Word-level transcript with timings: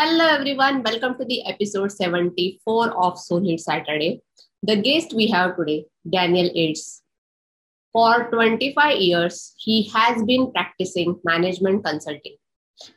Hello, 0.00 0.26
everyone. 0.26 0.82
Welcome 0.82 1.18
to 1.18 1.26
the 1.26 1.46
episode 1.46 1.92
74 1.92 2.92
of 2.96 3.18
Soul 3.18 3.40
Hit 3.46 3.60
Saturday. 3.60 4.22
The 4.62 4.76
guest 4.76 5.12
we 5.12 5.26
have 5.26 5.56
today, 5.58 5.84
Daniel 6.10 6.48
Eads. 6.54 7.02
For 7.92 8.30
25 8.30 8.96
years, 8.96 9.54
he 9.58 9.90
has 9.90 10.22
been 10.22 10.52
practicing 10.52 11.20
management 11.22 11.84
consulting. 11.84 12.36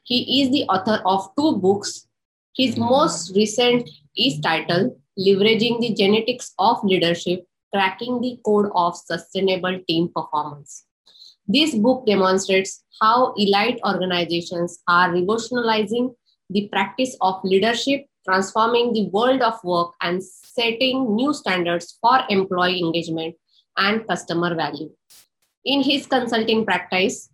He 0.05 0.41
is 0.41 0.51
the 0.51 0.63
author 0.69 1.01
of 1.05 1.27
two 1.37 1.57
books. 1.57 2.07
His 2.55 2.75
hmm. 2.75 2.85
most 2.85 3.35
recent 3.35 3.89
is 4.15 4.39
titled 4.39 4.97
Leveraging 5.19 5.81
the 5.81 5.93
Genetics 5.93 6.53
of 6.57 6.81
Leadership 6.85 7.45
Cracking 7.73 8.21
the 8.21 8.39
Code 8.45 8.69
of 8.73 8.95
Sustainable 8.95 9.77
Team 9.89 10.09
Performance. 10.15 10.85
This 11.49 11.75
book 11.75 12.05
demonstrates 12.05 12.81
how 13.01 13.33
elite 13.35 13.81
organizations 13.85 14.81
are 14.87 15.11
revolutionizing 15.11 16.15
the 16.53 16.69
practice 16.69 17.17
of 17.21 17.43
leadership, 17.43 18.05
transforming 18.25 18.93
the 18.93 19.09
world 19.09 19.41
of 19.41 19.61
work, 19.63 19.93
and 20.01 20.23
setting 20.23 21.15
new 21.15 21.33
standards 21.33 21.97
for 22.01 22.19
employee 22.29 22.79
engagement 22.79 23.35
and 23.77 24.07
customer 24.07 24.55
value. 24.55 24.91
In 25.65 25.81
his 25.81 26.05
consulting 26.05 26.65
practice, 26.65 27.29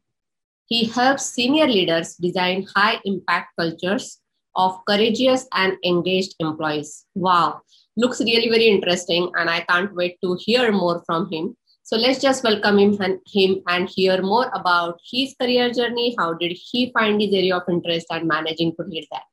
he 0.66 0.86
helps 0.86 1.26
senior 1.26 1.68
leaders 1.68 2.16
design 2.16 2.66
high 2.76 3.00
impact 3.04 3.56
cultures 3.60 4.20
of 4.56 4.80
courageous 4.88 5.48
and 5.54 5.78
engaged 5.84 6.36
employees. 6.40 7.06
Wow, 7.16 7.62
looks 7.98 8.20
really 8.20 8.50
very 8.50 8.68
interesting, 8.68 9.32
and 9.36 9.50
I 9.50 9.62
can't 9.62 9.94
wait 9.96 10.18
to 10.24 10.38
hear 10.40 10.72
more 10.72 11.04
from 11.06 11.32
him. 11.32 11.58
So 11.90 11.98
let's 11.98 12.22
just 12.22 12.44
welcome 12.44 12.78
him 12.78 13.02
and, 13.02 13.20
him 13.26 13.64
and 13.68 13.90
hear 13.90 14.22
more 14.22 14.52
about 14.54 15.00
his 15.12 15.34
career 15.42 15.72
journey. 15.74 16.14
How 16.20 16.34
did 16.36 16.56
he 16.56 16.92
find 16.92 17.20
his 17.20 17.34
area 17.34 17.58
of 17.58 17.64
interest 17.68 18.06
and 18.12 18.28
managing 18.28 18.76
to 18.76 18.84
lead 18.84 19.08
that? 19.10 19.24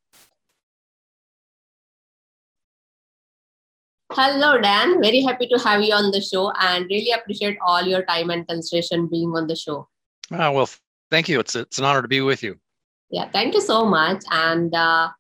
Hello, 4.10 4.58
Dan. 4.58 5.02
Very 5.02 5.20
happy 5.20 5.48
to 5.48 5.58
have 5.58 5.82
you 5.82 5.92
on 5.92 6.12
the 6.12 6.22
show 6.22 6.50
and 6.58 6.86
really 6.86 7.10
appreciate 7.10 7.58
all 7.60 7.82
your 7.82 8.02
time 8.06 8.30
and 8.30 8.48
consideration 8.48 9.06
being 9.06 9.36
on 9.36 9.48
the 9.48 9.54
show. 9.54 9.86
Uh, 10.32 10.50
well, 10.54 10.70
thank 11.10 11.28
you. 11.28 11.38
It's, 11.38 11.54
it's 11.54 11.76
an 11.76 11.84
honor 11.84 12.00
to 12.00 12.08
be 12.08 12.22
with 12.22 12.42
you. 12.42 12.56
Yeah, 13.10 13.28
thank 13.28 13.52
you 13.52 13.60
so 13.60 13.84
much. 13.84 14.24
And 14.30 14.74
uh, 14.74 15.10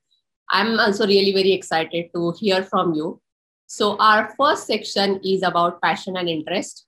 I'm 0.48 0.80
also 0.80 1.06
really 1.06 1.34
very 1.34 1.52
excited 1.52 2.06
to 2.14 2.32
hear 2.38 2.62
from 2.62 2.94
you. 2.94 3.20
So, 3.66 3.98
our 3.98 4.32
first 4.38 4.66
section 4.66 5.20
is 5.22 5.42
about 5.42 5.82
passion 5.82 6.16
and 6.16 6.30
interest. 6.30 6.85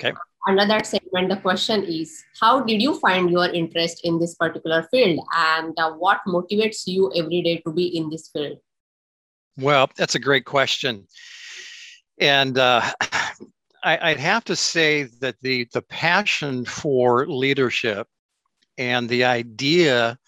Okay. 0.00 0.16
Under 0.46 0.66
that 0.66 0.86
segment, 0.86 1.28
the 1.28 1.36
question 1.36 1.84
is 1.84 2.22
How 2.40 2.60
did 2.60 2.80
you 2.80 2.98
find 3.00 3.30
your 3.30 3.46
interest 3.46 4.00
in 4.04 4.18
this 4.18 4.34
particular 4.34 4.86
field 4.90 5.20
and 5.36 5.78
uh, 5.78 5.92
what 5.92 6.20
motivates 6.26 6.86
you 6.86 7.12
every 7.14 7.42
day 7.42 7.58
to 7.66 7.72
be 7.72 7.96
in 7.96 8.08
this 8.08 8.28
field? 8.28 8.58
Well, 9.56 9.90
that's 9.96 10.14
a 10.14 10.20
great 10.20 10.44
question. 10.44 11.06
And 12.20 12.58
uh, 12.58 12.82
I, 13.82 14.10
would 14.10 14.20
have 14.20 14.44
to 14.44 14.56
say 14.56 15.04
that 15.20 15.36
the, 15.42 15.66
the 15.72 15.82
passion 15.82 16.64
for 16.64 17.26
leadership 17.26 18.06
and 18.76 19.08
the 19.08 19.24
idea 19.24 20.18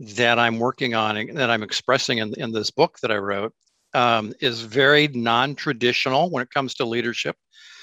that 0.00 0.38
I'm 0.38 0.58
working 0.58 0.94
on 0.94 1.16
and 1.16 1.36
that 1.36 1.50
I'm 1.50 1.62
expressing 1.62 2.18
in, 2.18 2.34
in 2.38 2.52
this 2.52 2.70
book 2.70 2.98
that 3.02 3.12
I 3.12 3.16
wrote 3.16 3.54
um, 3.94 4.32
is 4.40 4.62
very 4.62 5.08
non 5.08 5.54
traditional 5.54 6.30
when 6.30 6.42
it 6.42 6.50
comes 6.50 6.74
to 6.74 6.84
leadership. 6.84 7.36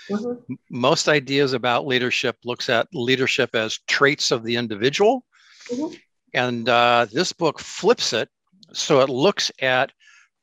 Mm-hmm. 0.09 0.53
Most 0.69 1.07
ideas 1.07 1.53
about 1.53 1.87
leadership 1.87 2.37
looks 2.43 2.69
at 2.69 2.87
leadership 2.93 3.55
as 3.55 3.79
traits 3.87 4.31
of 4.31 4.43
the 4.43 4.55
individual, 4.55 5.25
mm-hmm. 5.69 5.93
and 6.33 6.67
uh, 6.67 7.07
this 7.11 7.31
book 7.33 7.59
flips 7.59 8.13
it 8.13 8.29
so 8.73 9.01
it 9.01 9.09
looks 9.09 9.51
at 9.61 9.91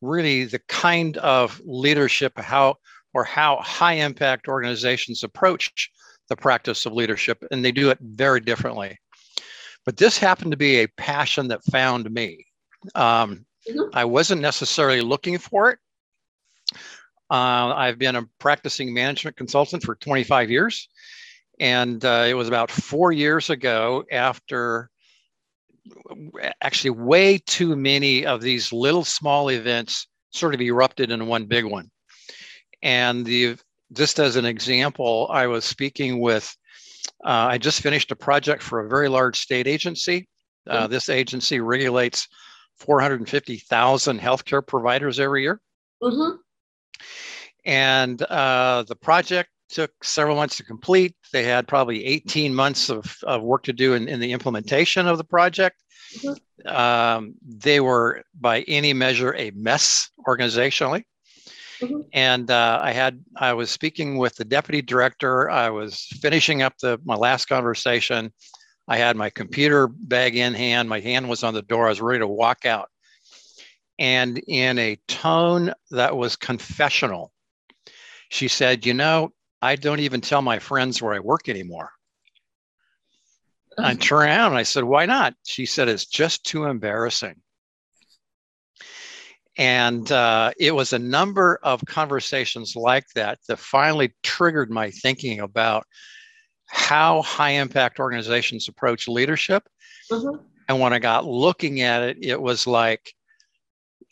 really 0.00 0.44
the 0.44 0.60
kind 0.68 1.16
of 1.18 1.60
leadership 1.64 2.38
how 2.38 2.76
or 3.14 3.24
how 3.24 3.56
high 3.62 3.94
impact 3.94 4.48
organizations 4.48 5.24
approach 5.24 5.90
the 6.28 6.36
practice 6.36 6.84
of 6.86 6.92
leadership, 6.92 7.42
and 7.50 7.64
they 7.64 7.72
do 7.72 7.90
it 7.90 7.98
very 8.00 8.40
differently. 8.40 8.98
But 9.84 9.96
this 9.96 10.18
happened 10.18 10.50
to 10.50 10.56
be 10.56 10.80
a 10.80 10.88
passion 10.88 11.48
that 11.48 11.64
found 11.64 12.10
me. 12.10 12.44
Um, 12.94 13.46
mm-hmm. 13.68 13.88
I 13.94 14.04
wasn't 14.04 14.42
necessarily 14.42 15.00
looking 15.00 15.38
for 15.38 15.70
it. 15.70 15.78
Uh, 17.30 17.74
I've 17.74 17.98
been 17.98 18.16
a 18.16 18.26
practicing 18.38 18.94
management 18.94 19.36
consultant 19.36 19.82
for 19.82 19.96
25 19.96 20.50
years. 20.50 20.88
And 21.58 22.04
uh, 22.04 22.26
it 22.28 22.34
was 22.34 22.48
about 22.48 22.70
four 22.70 23.12
years 23.12 23.50
ago 23.50 24.04
after 24.12 24.90
actually 26.60 26.90
way 26.90 27.38
too 27.38 27.76
many 27.76 28.26
of 28.26 28.42
these 28.42 28.72
little 28.72 29.04
small 29.04 29.50
events 29.50 30.06
sort 30.30 30.54
of 30.54 30.60
erupted 30.60 31.10
in 31.10 31.26
one 31.26 31.46
big 31.46 31.64
one. 31.64 31.90
And 32.82 33.24
the 33.24 33.56
just 33.92 34.18
as 34.18 34.36
an 34.36 34.44
example, 34.44 35.28
I 35.30 35.46
was 35.46 35.64
speaking 35.64 36.20
with, 36.20 36.54
uh, 37.24 37.46
I 37.50 37.58
just 37.58 37.80
finished 37.80 38.10
a 38.10 38.16
project 38.16 38.62
for 38.62 38.80
a 38.80 38.88
very 38.88 39.08
large 39.08 39.38
state 39.38 39.66
agency. 39.66 40.28
Uh, 40.68 40.82
mm-hmm. 40.82 40.92
This 40.92 41.08
agency 41.08 41.60
regulates 41.60 42.26
450,000 42.78 44.20
healthcare 44.20 44.66
providers 44.66 45.20
every 45.20 45.42
year. 45.42 45.60
Mm-hmm. 46.02 46.36
And 47.64 48.20
uh, 48.22 48.84
the 48.86 48.96
project 48.96 49.50
took 49.68 49.90
several 50.04 50.36
months 50.36 50.56
to 50.56 50.64
complete. 50.64 51.14
They 51.32 51.42
had 51.42 51.66
probably 51.66 52.04
18 52.04 52.54
months 52.54 52.88
of, 52.88 53.16
of 53.24 53.42
work 53.42 53.64
to 53.64 53.72
do 53.72 53.94
in, 53.94 54.08
in 54.08 54.20
the 54.20 54.32
implementation 54.32 55.06
of 55.06 55.18
the 55.18 55.24
project. 55.24 55.82
Mm-hmm. 56.18 56.68
Um, 56.68 57.34
they 57.42 57.80
were, 57.80 58.22
by 58.38 58.62
any 58.62 58.92
measure, 58.92 59.34
a 59.34 59.50
mess 59.52 60.10
organizationally. 60.26 61.02
Mm-hmm. 61.80 62.00
And 62.12 62.50
uh, 62.50 62.80
I 62.82 62.92
had 62.92 63.22
I 63.36 63.52
was 63.52 63.70
speaking 63.70 64.16
with 64.16 64.34
the 64.36 64.44
deputy 64.44 64.80
director. 64.80 65.50
I 65.50 65.68
was 65.68 66.06
finishing 66.20 66.62
up 66.62 66.74
the 66.80 66.98
my 67.04 67.16
last 67.16 67.46
conversation. 67.46 68.32
I 68.88 68.96
had 68.96 69.16
my 69.16 69.30
computer 69.30 69.88
bag 69.88 70.36
in 70.36 70.54
hand. 70.54 70.88
My 70.88 71.00
hand 71.00 71.28
was 71.28 71.42
on 71.42 71.54
the 71.54 71.62
door. 71.62 71.86
I 71.86 71.90
was 71.90 72.00
ready 72.00 72.20
to 72.20 72.26
walk 72.26 72.64
out. 72.64 72.88
And 73.98 74.38
in 74.46 74.78
a 74.78 74.98
tone 75.08 75.72
that 75.90 76.16
was 76.16 76.36
confessional, 76.36 77.32
she 78.28 78.48
said, 78.48 78.84
You 78.84 78.94
know, 78.94 79.32
I 79.62 79.76
don't 79.76 80.00
even 80.00 80.20
tell 80.20 80.42
my 80.42 80.58
friends 80.58 81.00
where 81.00 81.14
I 81.14 81.20
work 81.20 81.48
anymore. 81.48 81.90
I 83.78 83.94
turned 83.94 84.30
around 84.30 84.52
and 84.52 84.58
I 84.58 84.64
said, 84.64 84.84
Why 84.84 85.06
not? 85.06 85.34
She 85.44 85.66
said, 85.66 85.88
It's 85.88 86.06
just 86.06 86.44
too 86.44 86.64
embarrassing. 86.64 87.36
And 89.58 90.10
uh, 90.12 90.52
it 90.58 90.74
was 90.74 90.92
a 90.92 90.98
number 90.98 91.58
of 91.62 91.82
conversations 91.86 92.76
like 92.76 93.06
that 93.14 93.38
that 93.48 93.58
finally 93.58 94.12
triggered 94.22 94.70
my 94.70 94.90
thinking 94.90 95.40
about 95.40 95.86
how 96.66 97.22
high 97.22 97.52
impact 97.52 97.98
organizations 97.98 98.68
approach 98.68 99.08
leadership. 99.08 99.62
Mm-hmm. 100.12 100.42
And 100.68 100.80
when 100.80 100.92
I 100.92 100.98
got 100.98 101.24
looking 101.24 101.80
at 101.80 102.02
it, 102.02 102.18
it 102.20 102.40
was 102.40 102.66
like 102.66 103.14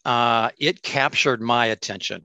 uh, 0.04 0.50
it 0.59 0.82
captured 0.82 1.41
my 1.41 1.66
attention 1.66 2.22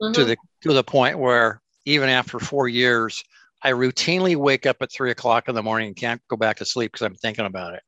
mm-hmm. 0.00 0.12
to 0.12 0.24
the 0.24 0.36
to 0.62 0.72
the 0.72 0.84
point 0.84 1.18
where 1.18 1.60
even 1.84 2.08
after 2.08 2.38
four 2.38 2.68
years, 2.68 3.24
I 3.62 3.72
routinely 3.72 4.36
wake 4.36 4.66
up 4.66 4.76
at 4.80 4.92
three 4.92 5.10
o'clock 5.10 5.48
in 5.48 5.54
the 5.54 5.62
morning 5.62 5.88
and 5.88 5.96
can't 5.96 6.20
go 6.28 6.36
back 6.36 6.56
to 6.58 6.64
sleep 6.64 6.92
because 6.92 7.04
I'm 7.04 7.14
thinking 7.14 7.46
about 7.46 7.74
it. 7.74 7.82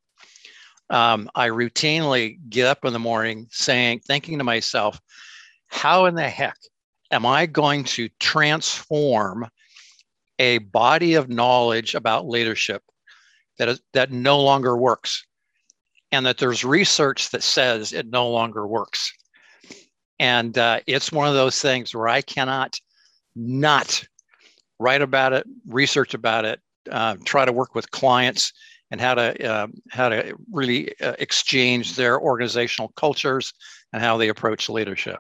Um, 0.91 1.31
I 1.35 1.49
routinely 1.49 2.39
get 2.49 2.67
up 2.67 2.85
in 2.85 2.93
the 2.93 2.99
morning 2.99 3.47
saying, 3.51 4.01
thinking 4.01 4.39
to 4.39 4.45
myself, 4.45 5.01
how 5.69 6.07
in 6.07 6.15
the 6.15 6.29
heck 6.29 6.57
am 7.11 7.25
I 7.25 7.47
going 7.47 7.85
to 7.85 8.09
transform 8.21 9.49
a 10.39 10.59
body 10.59 11.15
of 11.15 11.29
knowledge 11.29 11.95
about 11.95 12.29
leadership 12.29 12.83
that 13.59 13.69
is, 13.69 13.81
that 13.93 14.11
no 14.11 14.43
longer 14.43 14.77
works, 14.77 15.25
and 16.15 16.25
that 16.27 16.39
there's 16.39 16.65
research 16.65 17.31
that 17.31 17.43
says 17.43 17.93
it 17.93 18.07
no 18.07 18.29
longer 18.29 18.67
works. 18.67 19.13
And 20.19 20.57
uh, 20.57 20.81
it's 20.87 21.13
one 21.13 21.29
of 21.29 21.35
those 21.35 21.61
things 21.61 21.95
where 21.95 22.09
I 22.09 22.23
cannot 22.23 22.79
not 23.35 24.05
write 24.79 25.03
about 25.03 25.33
it, 25.33 25.47
research 25.67 26.15
about 26.15 26.45
it, 26.45 26.61
uh, 26.91 27.17
try 27.25 27.45
to 27.45 27.53
work 27.53 27.75
with 27.75 27.91
clients 27.91 28.53
and 28.91 29.01
how 29.01 29.15
to 29.15 29.45
uh, 29.45 29.67
how 29.91 30.09
to 30.09 30.37
really 30.53 30.95
uh, 31.01 31.15
exchange 31.19 31.97
their 31.97 32.21
organizational 32.21 32.93
cultures 32.97 33.53
and 33.93 34.03
how 34.03 34.17
they 34.17 34.29
approach 34.29 34.69
leadership. 34.69 35.19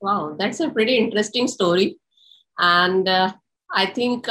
Wow, 0.00 0.34
that's 0.38 0.60
a 0.60 0.70
pretty 0.70 0.96
interesting 0.96 1.46
story, 1.46 1.98
and 2.58 3.06
uh, 3.08 3.32
I 3.72 3.86
think 3.86 4.26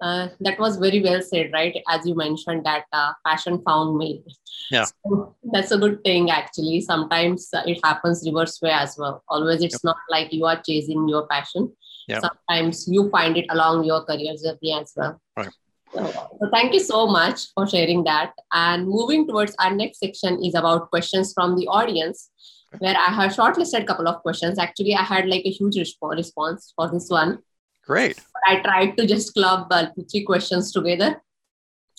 uh, 0.00 0.04
uh, 0.04 0.28
that 0.40 0.58
was 0.58 0.76
very 0.76 1.02
well 1.02 1.20
said, 1.22 1.50
right? 1.52 1.76
As 1.88 2.06
you 2.06 2.14
mentioned, 2.14 2.64
that 2.64 2.84
uh, 2.92 3.12
passion 3.26 3.62
found 3.66 3.96
me. 3.96 4.24
Yeah, 4.70 4.84
so 4.84 5.34
that's 5.52 5.70
a 5.70 5.78
good 5.78 6.02
thing. 6.04 6.30
Actually, 6.30 6.80
sometimes 6.80 7.48
it 7.52 7.78
happens 7.84 8.22
reverse 8.26 8.60
way 8.62 8.70
as 8.70 8.96
well. 8.98 9.22
Always, 9.28 9.62
it's 9.62 9.74
yep. 9.74 9.84
not 9.84 9.96
like 10.10 10.32
you 10.32 10.46
are 10.46 10.60
chasing 10.66 11.08
your 11.08 11.26
passion. 11.26 11.72
Yep. 12.08 12.22
Sometimes 12.22 12.88
you 12.88 13.10
find 13.10 13.36
it 13.36 13.46
along 13.50 13.84
your 13.84 14.04
career 14.04 14.34
journey 14.42 14.72
as 14.80 14.92
well. 14.96 15.20
Right. 15.36 15.50
So 15.94 16.50
thank 16.52 16.74
you 16.74 16.80
so 16.80 17.06
much 17.06 17.52
for 17.54 17.66
sharing 17.66 18.04
that. 18.04 18.32
And 18.52 18.86
moving 18.86 19.26
towards 19.26 19.54
our 19.58 19.74
next 19.74 20.00
section 20.00 20.42
is 20.44 20.54
about 20.54 20.90
questions 20.90 21.32
from 21.32 21.56
the 21.56 21.66
audience, 21.68 22.30
where 22.78 22.96
I 22.96 23.10
have 23.12 23.32
shortlisted 23.32 23.82
a 23.82 23.84
couple 23.84 24.08
of 24.08 24.22
questions. 24.22 24.58
Actually, 24.58 24.94
I 24.94 25.02
had 25.02 25.26
like 25.26 25.46
a 25.46 25.50
huge 25.50 25.76
resp- 25.76 26.16
response 26.16 26.72
for 26.76 26.90
this 26.90 27.08
one. 27.08 27.38
Great. 27.88 28.20
But 28.34 28.42
I 28.46 28.60
tried 28.60 28.98
to 28.98 29.06
just 29.06 29.32
club 29.32 29.66
uh, 29.70 29.86
three 30.10 30.24
questions 30.24 30.72
together. 30.72 31.22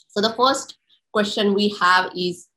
So 0.09 0.21
the 0.21 0.33
first 0.33 0.77
question 1.11 1.55
we 1.55 1.75
have 1.81 2.11
is 2.15 2.47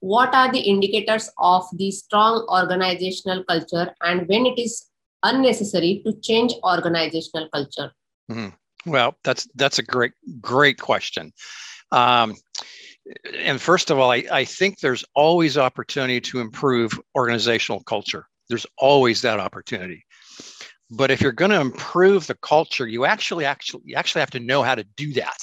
what 0.00 0.34
are 0.34 0.50
the 0.52 0.60
indicators 0.60 1.30
of 1.38 1.64
the 1.74 1.90
strong 1.90 2.44
organizational 2.48 3.44
culture 3.44 3.94
and 4.02 4.28
when 4.28 4.46
it 4.46 4.58
is 4.58 4.86
unnecessary 5.22 6.02
to 6.04 6.12
change 6.20 6.52
organizational 6.64 7.48
culture 7.50 7.92
mm-hmm. 8.30 8.48
well 8.90 9.14
that's 9.22 9.48
that's 9.54 9.78
a 9.78 9.82
great 9.82 10.12
great 10.40 10.78
question 10.80 11.32
um, 11.92 12.34
and 13.38 13.60
first 13.60 13.90
of 13.90 13.98
all 13.98 14.10
I, 14.10 14.24
I 14.32 14.44
think 14.44 14.80
there's 14.80 15.04
always 15.14 15.56
opportunity 15.56 16.20
to 16.20 16.40
improve 16.40 17.00
organizational 17.16 17.84
culture 17.84 18.26
there's 18.48 18.66
always 18.78 19.22
that 19.22 19.38
opportunity 19.38 20.04
but 20.92 21.10
if 21.10 21.20
you're 21.20 21.32
going 21.32 21.50
to 21.50 21.60
improve 21.60 22.26
the 22.26 22.36
culture 22.36 22.86
you 22.86 23.04
actually 23.04 23.44
actually 23.44 23.82
you 23.86 23.96
actually 23.96 24.20
have 24.20 24.30
to 24.30 24.40
know 24.40 24.62
how 24.62 24.74
to 24.74 24.84
do 24.96 25.12
that. 25.14 25.38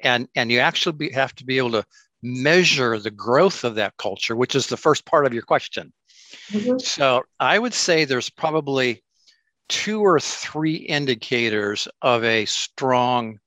And 0.00 0.28
and 0.34 0.50
you 0.50 0.58
actually 0.58 0.96
be, 0.96 1.10
have 1.12 1.34
to 1.36 1.44
be 1.44 1.58
able 1.58 1.72
to 1.72 1.84
measure 2.22 2.98
the 2.98 3.10
growth 3.10 3.64
of 3.64 3.74
that 3.74 3.96
culture 3.98 4.34
which 4.34 4.54
is 4.54 4.66
the 4.66 4.76
first 4.76 5.04
part 5.06 5.26
of 5.26 5.32
your 5.32 5.42
question. 5.42 5.92
Mm-hmm. 6.50 6.78
so 6.78 7.22
i 7.38 7.58
would 7.58 7.74
say 7.74 8.04
there's 8.04 8.28
probably 8.28 9.04
two 9.68 10.00
or 10.00 10.20
three 10.20 10.74
indicators 10.74 11.88
of 12.02 12.24
a 12.24 12.44
strong 12.44 13.38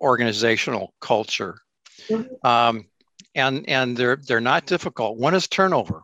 organizational 0.00 0.94
culture. 1.00 1.58
Mm-hmm. 2.08 2.46
um, 2.46 2.84
and 3.34 3.68
and 3.68 3.96
they're 3.96 4.16
they're 4.16 4.40
not 4.40 4.66
difficult. 4.66 5.18
One 5.18 5.34
is 5.34 5.48
turnover. 5.48 6.02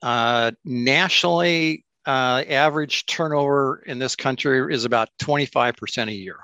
Uh, 0.00 0.52
nationally 0.64 1.84
uh, 2.06 2.42
average 2.48 3.06
turnover 3.06 3.82
in 3.86 3.98
this 3.98 4.16
country 4.16 4.74
is 4.74 4.84
about 4.84 5.08
25% 5.20 6.08
a 6.08 6.12
year 6.12 6.38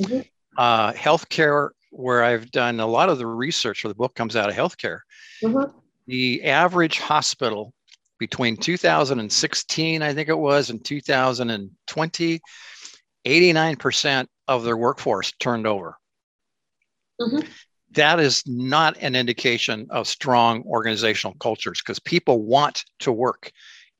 mm-hmm. 0.00 0.20
uh, 0.56 0.92
healthcare 0.92 1.70
where 1.90 2.22
I've 2.22 2.50
done 2.50 2.80
a 2.80 2.86
lot 2.86 3.08
of 3.08 3.18
the 3.18 3.26
research 3.26 3.82
for 3.82 3.88
the 3.88 3.94
book 3.94 4.14
comes 4.14 4.36
out 4.36 4.48
of 4.48 4.54
healthcare. 4.54 5.00
Mm-hmm. 5.42 5.76
The 6.06 6.44
average 6.44 6.98
hospital 6.98 7.72
between 8.18 8.56
2016, 8.56 10.02
I 10.02 10.14
think 10.14 10.28
it 10.28 10.38
was, 10.38 10.70
and 10.70 10.84
2020, 10.84 12.40
89% 13.26 14.26
of 14.48 14.64
their 14.64 14.76
workforce 14.76 15.32
turned 15.32 15.66
over. 15.66 15.96
Mm-hmm. 17.20 17.46
That 17.92 18.20
is 18.20 18.44
not 18.46 18.96
an 18.98 19.16
indication 19.16 19.88
of 19.90 20.06
strong 20.06 20.62
organizational 20.64 21.36
cultures 21.40 21.80
because 21.80 21.98
people 21.98 22.42
want 22.42 22.84
to 23.00 23.10
work 23.10 23.50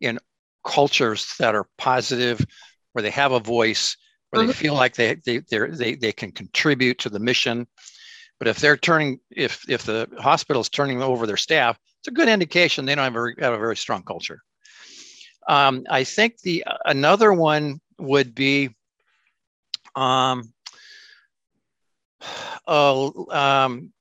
in 0.01 0.19
cultures 0.65 1.35
that 1.39 1.55
are 1.55 1.67
positive, 1.79 2.45
where 2.93 3.03
they 3.03 3.11
have 3.11 3.33
a 3.33 3.41
voice, 3.41 3.97
where 4.31 4.45
they 4.45 4.53
mm-hmm. 4.53 4.61
feel 4.61 4.75
like 4.75 4.95
they 4.95 5.15
they 5.25 5.39
they 5.49 5.95
they 5.95 6.12
can 6.12 6.33
contribute 6.33 6.99
to 6.99 7.11
the 7.11 7.19
mission. 7.19 7.67
But 8.39 8.49
if 8.49 8.59
they're 8.59 8.77
turning, 8.77 9.21
if 9.31 9.69
if 9.69 9.85
the 9.85 10.09
hospital 10.19 10.62
is 10.62 10.69
turning 10.69 11.03
over 11.03 11.27
their 11.27 11.37
staff, 11.37 11.79
it's 11.99 12.09
a 12.09 12.12
good 12.12 12.29
indication 12.29 12.85
they 12.85 12.95
don't 12.95 13.12
have 13.12 13.17
a, 13.17 13.45
have 13.45 13.53
a 13.53 13.59
very 13.59 13.77
strong 13.77 14.03
culture. 14.03 14.41
Um, 15.49 15.85
I 15.91 16.05
think 16.05 16.41
the 16.41 16.65
another 16.85 17.33
one 17.33 17.81
would 17.99 18.35
be 18.35 18.71
um, 19.95 20.53
uh, 22.67 23.11
um, 23.31 23.93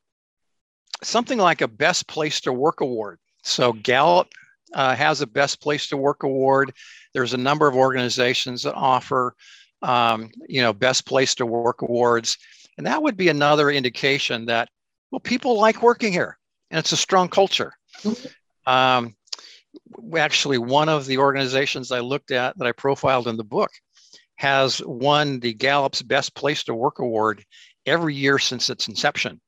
something 1.03 1.37
like 1.37 1.61
a 1.61 1.67
best 1.67 2.07
place 2.07 2.41
to 2.41 2.53
work 2.53 2.81
award. 2.81 3.19
So 3.43 3.73
Gallup 3.73 4.29
uh, 4.73 4.95
has 4.95 5.21
a 5.21 5.27
best 5.27 5.61
place 5.61 5.87
to 5.87 5.97
work 5.97 6.23
award. 6.23 6.73
There's 7.13 7.33
a 7.33 7.37
number 7.37 7.67
of 7.67 7.75
organizations 7.75 8.63
that 8.63 8.75
offer 8.75 9.35
um, 9.81 10.29
you 10.47 10.61
know, 10.61 10.73
best 10.73 11.05
place 11.05 11.35
to 11.35 11.45
work 11.45 11.81
awards. 11.81 12.37
And 12.77 12.87
that 12.87 13.01
would 13.01 13.17
be 13.17 13.29
another 13.29 13.69
indication 13.69 14.45
that, 14.45 14.69
well, 15.11 15.19
people 15.19 15.59
like 15.59 15.81
working 15.81 16.11
here 16.11 16.37
and 16.71 16.79
it's 16.79 16.91
a 16.91 16.97
strong 16.97 17.29
culture. 17.29 17.73
Mm-hmm. 18.03 18.71
Um, 18.71 19.15
actually, 20.17 20.57
one 20.57 20.89
of 20.89 21.05
the 21.05 21.17
organizations 21.17 21.91
I 21.91 21.99
looked 21.99 22.31
at 22.31 22.57
that 22.57 22.67
I 22.67 22.71
profiled 22.71 23.27
in 23.27 23.37
the 23.37 23.43
book 23.43 23.71
has 24.35 24.81
won 24.85 25.39
the 25.39 25.53
Gallup's 25.53 26.01
Best 26.01 26.35
Place 26.35 26.63
to 26.65 26.73
Work 26.73 26.99
Award 26.99 27.43
every 27.85 28.15
year 28.15 28.39
since 28.39 28.69
its 28.69 28.87
inception. 28.87 29.41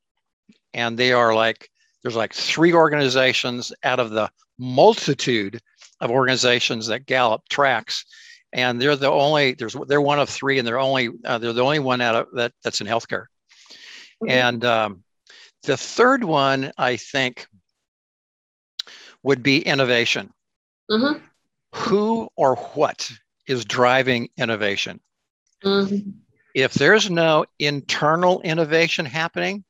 And 0.73 0.97
they 0.97 1.13
are 1.13 1.33
like, 1.33 1.69
there's 2.03 2.15
like 2.15 2.33
three 2.33 2.73
organizations 2.73 3.71
out 3.83 3.99
of 3.99 4.09
the 4.11 4.29
multitude 4.57 5.59
of 5.99 6.11
organizations 6.11 6.87
that 6.87 7.05
Gallup 7.05 7.47
tracks 7.49 8.05
and 8.53 8.81
they're 8.81 8.95
the 8.95 9.09
only 9.09 9.53
there's 9.53 9.75
they're 9.87 10.01
one 10.01 10.19
of 10.19 10.29
three 10.29 10.59
and 10.59 10.67
they're 10.67 10.79
only 10.79 11.09
uh, 11.25 11.37
they're 11.37 11.53
the 11.53 11.63
only 11.63 11.79
one 11.79 12.01
out 12.01 12.15
of 12.15 12.27
that 12.33 12.51
that's 12.63 12.81
in 12.81 12.87
healthcare 12.87 13.25
mm-hmm. 14.23 14.29
and 14.29 14.65
um, 14.65 15.03
the 15.63 15.77
third 15.77 16.23
one 16.23 16.71
i 16.77 16.97
think 16.97 17.47
would 19.23 19.43
be 19.43 19.59
innovation 19.59 20.31
mm-hmm. 20.89 21.19
who 21.75 22.27
or 22.35 22.55
what 22.55 23.09
is 23.47 23.65
driving 23.65 24.29
innovation 24.37 24.99
mm-hmm. 25.63 26.09
if 26.53 26.73
there's 26.73 27.09
no 27.09 27.45
internal 27.59 28.41
innovation 28.41 29.05
happening 29.05 29.63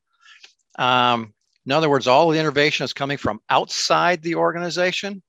um, 0.78 1.32
in 1.66 1.72
other 1.72 1.90
words 1.90 2.06
all 2.06 2.28
the 2.30 2.38
innovation 2.38 2.84
is 2.84 2.92
coming 2.92 3.18
from 3.18 3.40
outside 3.50 4.22
the 4.22 4.34
organization 4.34 5.22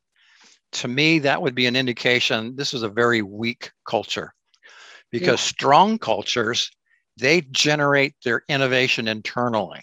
to 0.74 0.88
me, 0.88 1.20
that 1.20 1.42
would 1.42 1.56
be 1.56 1.66
an 1.66 1.76
indication 1.76 2.56
this 2.56 2.74
is 2.74 2.84
a 2.84 2.90
very 2.90 3.22
weak 3.22 3.72
culture 3.88 4.34
because 5.12 5.40
yeah. 5.40 5.48
strong 5.50 5.98
cultures, 5.98 6.72
they 7.18 7.42
generate 7.42 8.16
their 8.26 8.44
innovation 8.50 9.08
internally. 9.08 9.82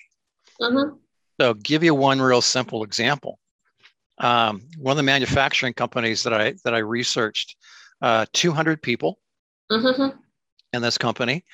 Mm-hmm. 0.60 0.96
So, 1.40 1.54
give 1.54 1.82
you 1.82 1.94
one 1.94 2.20
real 2.20 2.42
simple 2.42 2.82
example. 2.82 3.38
Um, 4.18 4.62
one 4.76 4.92
of 4.92 4.96
the 4.98 5.02
manufacturing 5.02 5.72
companies 5.72 6.22
that 6.24 6.34
I 6.34 6.54
that 6.64 6.74
I 6.74 6.78
researched, 6.78 7.56
uh, 8.02 8.26
200 8.32 8.82
people 8.82 9.18
mm-hmm. 9.70 10.16
in 10.72 10.82
this 10.82 10.98
company. 10.98 11.44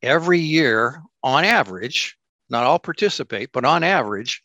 Every 0.00 0.38
year, 0.38 1.02
on 1.24 1.44
average, 1.44 2.16
not 2.50 2.64
all 2.64 2.78
participate, 2.78 3.50
but 3.52 3.64
on 3.64 3.82
average, 3.82 4.42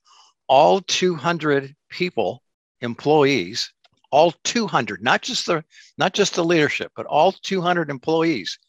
all 0.47 0.81
200 0.81 1.75
people, 1.89 2.43
employees, 2.81 3.71
all 4.11 4.33
200, 4.43 5.01
not 5.01 5.21
just 5.21 5.47
the 5.47 5.63
not 5.97 6.13
just 6.13 6.35
the 6.35 6.43
leadership, 6.43 6.91
but 6.95 7.05
all 7.05 7.31
200 7.31 7.89
employees 7.89 8.59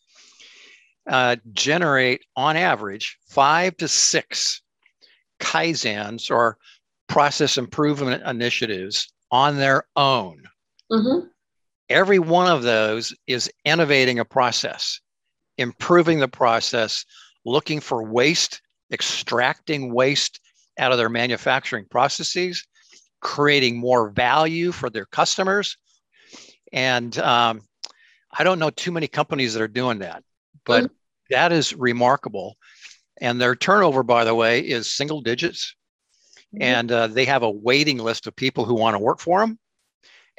uh, 1.07 1.37
generate 1.53 2.25
on 2.37 2.57
average 2.57 3.19
five 3.29 3.77
to 3.77 3.89
six 3.89 4.63
kaizens 5.41 6.31
or 6.31 6.57
process 7.09 7.59
improvement 7.59 8.23
initiatives 8.27 9.13
on 9.31 9.57
their 9.57 9.85
own. 9.97 10.43
Mm-hmm. 10.91 11.27
Every 11.91 12.19
one 12.19 12.51
of 12.51 12.63
those 12.63 13.15
is 13.27 13.51
innovating 13.65 14.19
a 14.19 14.25
process, 14.25 15.01
improving 15.59 16.21
the 16.21 16.29
process, 16.29 17.05
looking 17.45 17.81
for 17.81 18.03
waste, 18.03 18.63
extracting 18.95 19.93
waste 19.93 20.41
out 20.79 20.93
of 20.93 20.99
their 20.99 21.11
manufacturing 21.11 21.85
processes, 21.91 22.67
creating 23.21 23.77
more 23.77 24.11
value 24.11 24.73
for 24.73 24.89
their 24.89 25.07
customers. 25.07 25.77
And 26.73 27.17
um, 27.19 27.61
I 28.33 28.45
don't 28.45 28.59
know 28.59 28.71
too 28.71 28.93
many 28.93 29.07
companies 29.07 29.55
that 29.55 29.63
are 29.63 29.69
doing 29.69 29.99
that, 29.99 30.25
but 30.65 30.85
mm-hmm. 30.85 30.95
that 31.31 31.53
is 31.53 31.75
remarkable. 31.75 32.57
And 33.21 33.41
their 33.41 33.55
turnover, 33.55 34.03
by 34.03 34.25
the 34.25 34.35
way, 34.35 34.61
is 34.61 34.93
single 34.93 35.21
digits. 35.21 35.75
Mm-hmm. 36.55 36.63
And 36.63 36.93
uh, 36.93 37.07
they 37.09 37.27
have 37.27 37.43
a 37.43 37.51
waiting 37.51 37.99
list 37.99 38.27
of 38.27 38.35
people 38.35 38.65
who 38.65 38.75
want 38.75 38.95
to 38.95 38.99
work 38.99 39.21
for 39.21 39.41
them. 39.41 39.59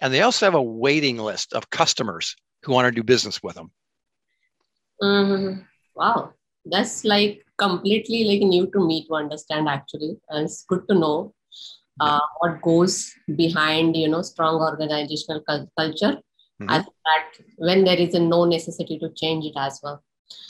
And 0.01 0.13
they 0.13 0.21
also 0.21 0.45
have 0.45 0.55
a 0.55 0.61
waiting 0.61 1.17
list 1.17 1.53
of 1.53 1.69
customers 1.69 2.35
who 2.63 2.73
want 2.73 2.85
to 2.85 2.91
do 2.91 3.03
business 3.03 3.41
with 3.41 3.55
them. 3.55 3.71
Mm-hmm. 5.01 5.61
Wow. 5.95 6.33
That's 6.65 7.05
like 7.05 7.44
completely 7.57 8.23
like 8.25 8.41
new 8.41 8.69
to 8.71 8.85
me 8.85 9.05
to 9.07 9.15
understand 9.15 9.67
actually. 9.67 10.17
And 10.29 10.45
it's 10.45 10.63
good 10.63 10.87
to 10.89 10.95
know 10.95 11.33
uh, 11.99 12.19
what 12.39 12.61
goes 12.61 13.13
behind 13.35 13.95
you 13.95 14.07
know 14.07 14.21
strong 14.21 14.61
organizational 14.61 15.41
culture. 15.77 16.17
Mm-hmm. 16.61 16.69
as 16.69 16.85
that 16.85 17.45
when 17.57 17.83
there 17.83 17.97
is 17.97 18.13
a 18.13 18.19
no 18.19 18.45
necessity 18.45 18.97
to 18.99 19.09
change 19.09 19.43
it 19.43 19.55
as 19.57 19.81
well. 19.83 20.01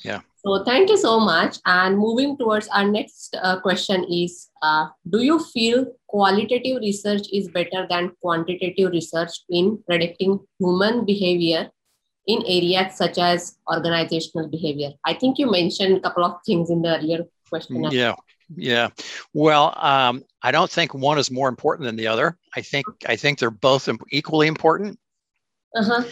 Yeah. 0.03 0.21
So 0.37 0.63
thank 0.63 0.91
you 0.91 0.97
so 0.97 1.19
much. 1.19 1.57
And 1.65 1.97
moving 1.97 2.37
towards 2.37 2.67
our 2.67 2.87
next 2.87 3.35
uh, 3.41 3.59
question 3.59 4.05
is 4.07 4.51
uh, 4.61 4.89
do 5.09 5.23
you 5.23 5.39
feel 5.39 5.87
qualitative 6.07 6.77
research 6.81 7.27
is 7.33 7.47
better 7.47 7.87
than 7.89 8.11
quantitative 8.21 8.91
research 8.91 9.31
in 9.49 9.79
predicting 9.87 10.39
human 10.59 11.05
behavior 11.05 11.71
in 12.27 12.41
areas 12.47 12.95
such 12.95 13.17
as 13.17 13.57
organizational 13.71 14.47
behavior 14.49 14.91
i 15.05 15.13
think 15.13 15.37
you 15.37 15.49
mentioned 15.49 15.97
a 15.97 16.01
couple 16.01 16.25
of 16.25 16.35
things 16.45 16.69
in 16.69 16.81
the 16.81 16.97
earlier 16.97 17.25
question. 17.49 17.83
Yeah, 17.91 18.15
yeah. 18.55 18.89
Well, 19.33 19.73
um, 19.77 20.23
I 20.41 20.51
don't 20.51 20.69
think 20.69 20.93
one 20.93 21.17
is 21.17 21.31
more 21.31 21.49
important 21.49 21.85
than 21.85 21.95
the 21.95 22.07
other. 22.07 22.37
I 22.55 22.61
think 22.61 22.85
I 23.07 23.15
think 23.15 23.39
they're 23.39 23.51
both 23.51 23.89
equally 24.11 24.47
important. 24.47 24.99
Uh-huh. 25.75 26.03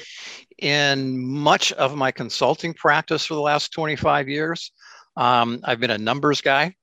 In 0.57 1.17
much 1.25 1.71
of 1.73 1.95
my 1.95 2.11
consulting 2.11 2.73
practice 2.73 3.25
for 3.25 3.33
the 3.33 3.41
last 3.41 3.71
25 3.71 4.27
years, 4.27 4.71
um, 5.15 5.61
I've 5.63 5.79
been 5.79 5.91
a 5.91 5.97
numbers 5.97 6.41
guy. 6.41 6.75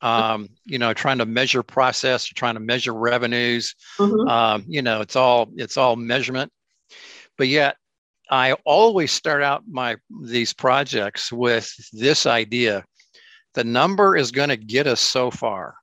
Um, 0.00 0.50
you 0.64 0.78
know, 0.78 0.94
trying 0.94 1.18
to 1.18 1.26
measure 1.26 1.64
process, 1.64 2.24
trying 2.24 2.54
to 2.54 2.60
measure 2.60 2.94
revenues. 2.94 3.74
Mm-hmm. 3.98 4.28
Um, 4.28 4.64
you 4.68 4.80
know, 4.80 5.00
it's 5.00 5.16
all 5.16 5.50
it's 5.56 5.76
all 5.76 5.96
measurement. 5.96 6.52
But 7.36 7.48
yet, 7.48 7.76
I 8.30 8.52
always 8.64 9.12
start 9.12 9.42
out 9.42 9.64
my 9.68 9.96
these 10.22 10.52
projects 10.52 11.32
with 11.32 11.72
this 11.92 12.26
idea: 12.26 12.84
the 13.54 13.64
number 13.64 14.16
is 14.16 14.30
going 14.30 14.50
to 14.50 14.56
get 14.56 14.86
us 14.86 15.00
so 15.00 15.30
far. 15.30 15.76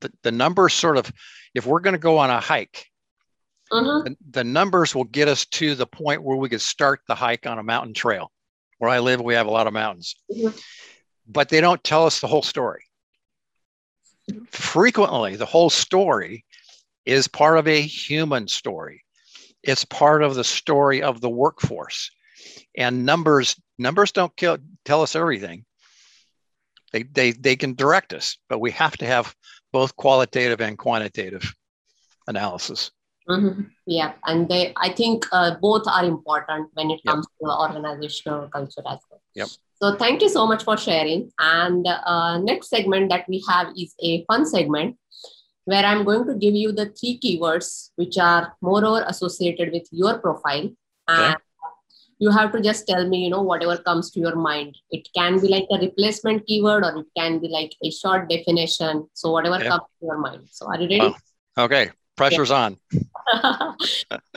The, 0.00 0.12
the 0.22 0.32
number 0.32 0.68
sort 0.68 0.98
of, 0.98 1.10
if 1.54 1.64
we're 1.64 1.80
going 1.80 1.94
to 1.94 1.98
go 1.98 2.18
on 2.18 2.28
a 2.28 2.40
hike, 2.40 2.86
uh-huh. 3.70 4.02
the, 4.04 4.16
the, 4.30 4.44
numbers 4.44 4.94
will 4.94 5.04
get 5.04 5.28
us 5.28 5.46
to 5.46 5.74
the 5.74 5.86
point 5.86 6.22
where 6.22 6.36
we 6.36 6.48
could 6.48 6.60
start 6.60 7.00
the 7.08 7.14
hike 7.14 7.46
on 7.46 7.58
a 7.58 7.62
mountain 7.62 7.94
trail. 7.94 8.30
Where 8.78 8.90
I 8.90 8.98
live, 8.98 9.22
we 9.22 9.34
have 9.34 9.46
a 9.46 9.50
lot 9.50 9.66
of 9.66 9.72
mountains, 9.72 10.16
mm-hmm. 10.30 10.54
but 11.26 11.48
they 11.48 11.62
don't 11.62 11.82
tell 11.82 12.04
us 12.04 12.20
the 12.20 12.26
whole 12.26 12.42
story. 12.42 12.82
Frequently, 14.50 15.36
the 15.36 15.46
whole 15.46 15.70
story 15.70 16.44
is 17.06 17.26
part 17.26 17.58
of 17.58 17.68
a 17.68 17.80
human 17.80 18.48
story. 18.48 19.04
It's 19.66 19.84
part 19.84 20.22
of 20.22 20.34
the 20.34 20.44
story 20.44 21.02
of 21.02 21.20
the 21.20 21.30
workforce, 21.30 22.10
and 22.76 23.04
numbers 23.04 23.56
numbers 23.78 24.12
don't 24.12 24.34
kill, 24.36 24.58
tell 24.84 25.02
us 25.02 25.16
everything. 25.16 25.64
They, 26.92 27.02
they 27.02 27.32
they 27.32 27.56
can 27.56 27.74
direct 27.74 28.12
us, 28.12 28.38
but 28.48 28.60
we 28.60 28.70
have 28.72 28.96
to 28.98 29.06
have 29.06 29.34
both 29.72 29.96
qualitative 29.96 30.60
and 30.60 30.78
quantitative 30.78 31.54
analysis. 32.26 32.90
Mm-hmm. 33.28 33.62
Yeah, 33.86 34.12
and 34.24 34.48
they, 34.48 34.72
I 34.76 34.90
think 34.90 35.26
uh, 35.32 35.56
both 35.60 35.82
are 35.88 36.04
important 36.04 36.70
when 36.74 36.90
it 36.90 37.00
comes 37.04 37.26
yep. 37.40 37.50
to 37.50 37.58
organizational 37.58 38.48
culture 38.48 38.82
as 38.86 39.00
well. 39.10 39.20
Yep. 39.34 39.48
So 39.82 39.96
thank 39.96 40.22
you 40.22 40.28
so 40.28 40.46
much 40.46 40.62
for 40.62 40.76
sharing. 40.76 41.30
And 41.38 41.86
uh, 41.86 42.38
next 42.38 42.70
segment 42.70 43.10
that 43.10 43.28
we 43.28 43.44
have 43.48 43.72
is 43.76 43.94
a 44.00 44.24
fun 44.26 44.46
segment 44.46 44.96
where 45.66 45.84
I'm 45.84 46.04
going 46.04 46.26
to 46.26 46.34
give 46.34 46.54
you 46.54 46.72
the 46.72 46.86
three 46.86 47.18
keywords 47.22 47.90
which 47.96 48.16
are 48.18 48.54
moreover 48.62 49.04
associated 49.06 49.72
with 49.72 49.86
your 49.90 50.18
profile. 50.18 50.70
And 51.08 51.34
okay. 51.34 51.42
you 52.18 52.30
have 52.30 52.52
to 52.52 52.60
just 52.60 52.86
tell 52.86 53.06
me, 53.08 53.24
you 53.24 53.30
know, 53.30 53.42
whatever 53.42 53.76
comes 53.76 54.10
to 54.12 54.20
your 54.20 54.36
mind. 54.36 54.76
It 54.90 55.08
can 55.14 55.40
be 55.40 55.48
like 55.48 55.66
a 55.72 55.78
replacement 55.78 56.46
keyword 56.46 56.84
or 56.84 56.96
it 57.00 57.06
can 57.16 57.40
be 57.40 57.48
like 57.48 57.72
a 57.82 57.90
short 57.90 58.30
definition. 58.30 59.08
So 59.12 59.32
whatever 59.32 59.58
comes 59.58 59.82
to 60.00 60.06
your 60.06 60.18
mind. 60.18 60.48
So 60.50 60.66
are 60.66 60.80
you 60.80 61.00
ready? 61.00 61.16
Okay. 61.58 61.90
Pressure's 62.16 62.50
yeah. 62.50 62.64
on. 62.64 62.76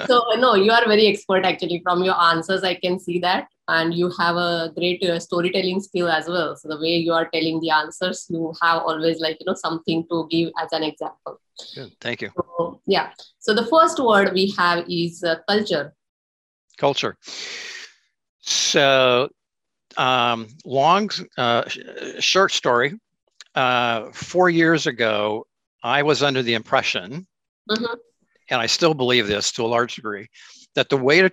so 0.07 0.23
no, 0.37 0.55
you 0.55 0.71
are 0.71 0.85
very 0.87 1.07
expert 1.07 1.45
actually. 1.45 1.81
From 1.83 2.03
your 2.03 2.19
answers, 2.19 2.63
I 2.63 2.73
can 2.73 2.99
see 2.99 3.19
that, 3.19 3.47
and 3.69 3.93
you 3.93 4.11
have 4.19 4.35
a 4.35 4.71
great 4.75 5.03
uh, 5.03 5.19
storytelling 5.19 5.79
skill 5.81 6.09
as 6.09 6.27
well. 6.27 6.55
So 6.55 6.67
the 6.69 6.79
way 6.79 6.95
you 6.97 7.13
are 7.13 7.29
telling 7.33 7.59
the 7.59 7.69
answers, 7.69 8.25
you 8.29 8.53
have 8.61 8.81
always 8.83 9.19
like 9.19 9.37
you 9.39 9.45
know 9.45 9.55
something 9.55 10.05
to 10.09 10.27
give 10.29 10.51
as 10.61 10.71
an 10.71 10.83
example. 10.83 11.39
Good. 11.75 11.91
Thank 12.01 12.21
you. 12.21 12.31
So, 12.35 12.81
yeah. 12.87 13.11
So 13.39 13.53
the 13.53 13.65
first 13.65 13.99
word 13.99 14.33
we 14.33 14.53
have 14.57 14.85
is 14.89 15.23
uh, 15.23 15.35
culture. 15.47 15.93
Culture. 16.77 17.17
So 18.41 19.29
um, 19.97 20.47
long, 20.65 21.09
uh, 21.37 21.63
short 22.19 22.51
story. 22.51 22.99
Uh, 23.55 24.11
four 24.13 24.49
years 24.49 24.87
ago, 24.87 25.45
I 25.83 26.03
was 26.03 26.23
under 26.23 26.41
the 26.43 26.53
impression 26.53 27.27
Mm-hmm. 27.69 27.93
And 28.49 28.61
I 28.61 28.65
still 28.65 28.93
believe 28.93 29.27
this 29.27 29.51
to 29.53 29.63
a 29.63 29.67
large 29.67 29.95
degree 29.95 30.27
that 30.79 30.87
the 30.87 30.95
way 30.95 31.21
to 31.21 31.29